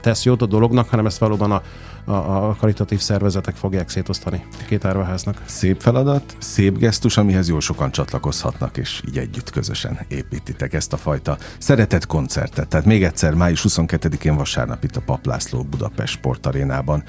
tesz 0.01 0.23
jót 0.23 0.41
a 0.41 0.45
dolognak, 0.45 0.89
hanem 0.89 1.05
ezt 1.05 1.17
valóban 1.17 1.51
a, 1.51 1.61
a, 2.05 2.11
a 2.49 2.55
karitatív 2.59 2.99
szervezetek 2.99 3.55
fogják 3.55 3.89
szétosztani 3.89 4.45
két 4.67 4.85
árvaháznak. 4.85 5.41
Szép 5.45 5.81
feladat, 5.81 6.35
szép 6.37 6.77
gesztus, 6.77 7.17
amihez 7.17 7.49
jól 7.49 7.61
sokan 7.61 7.91
csatlakozhatnak, 7.91 8.77
és 8.77 9.01
így 9.07 9.17
együtt 9.17 9.49
közösen 9.49 9.99
építitek 10.07 10.73
ezt 10.73 10.93
a 10.93 10.97
fajta 10.97 11.37
szeretett 11.57 12.05
koncertet. 12.05 12.67
Tehát 12.67 12.85
még 12.85 13.03
egyszer, 13.03 13.33
május 13.33 13.65
22-én 13.69 14.35
vasárnap 14.35 14.83
itt 14.83 14.95
a 14.95 15.01
Paplászló 15.05 15.63
Budapest 15.63 16.12
sportarénában. 16.13 17.03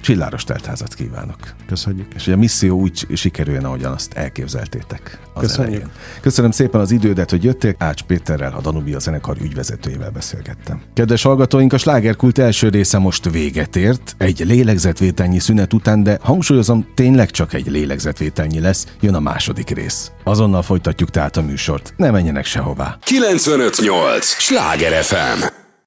Csilláros 0.00 0.44
teltházat 0.44 0.94
kívánok. 0.94 1.36
Köszönjük. 1.66 2.14
És 2.14 2.24
hogy 2.24 2.32
a 2.32 2.36
misszió 2.36 2.78
úgy 2.78 3.06
sikerüljön, 3.14 3.64
ahogyan 3.64 3.92
azt 3.92 4.12
elképzeltétek. 4.12 5.18
Az 5.34 5.40
Köszönjük. 5.40 5.74
Elején. 5.74 5.90
Köszönöm 6.20 6.50
szépen 6.50 6.80
az 6.80 6.90
idődet, 6.90 7.30
hogy 7.30 7.44
jöttél. 7.44 7.74
Ács 7.78 8.02
Péterrel, 8.02 8.52
a 8.52 8.60
Danubia 8.60 8.98
zenekar 8.98 9.36
ügyvezetőjével 9.42 10.10
beszélgettem. 10.10 10.82
Kedves 10.94 11.22
hallgatóink, 11.22 11.72
a 11.72 11.78
slágerkult 11.78 12.38
első 12.38 12.68
része 12.68 12.98
most 12.98 13.30
véget 13.30 13.76
ért. 13.76 14.14
Egy 14.18 14.42
lélegzetvételnyi 14.46 15.38
szünet 15.38 15.72
után, 15.72 16.02
de 16.02 16.18
hangsúlyozom, 16.22 16.86
tényleg 16.94 17.30
csak 17.30 17.52
egy 17.52 17.66
lélegzetvételnyi 17.66 18.60
lesz. 18.60 18.86
Jön 19.00 19.14
a 19.14 19.20
második 19.20 19.70
rész. 19.70 20.10
Azonnal 20.24 20.62
folytatjuk 20.62 21.10
tehát 21.10 21.36
a 21.36 21.42
műsort. 21.42 21.94
Ne 21.96 22.10
menjenek 22.10 22.44
sehová. 22.44 22.98
958! 23.00 24.26
Sláger 24.26 25.02
FM! 25.02 25.59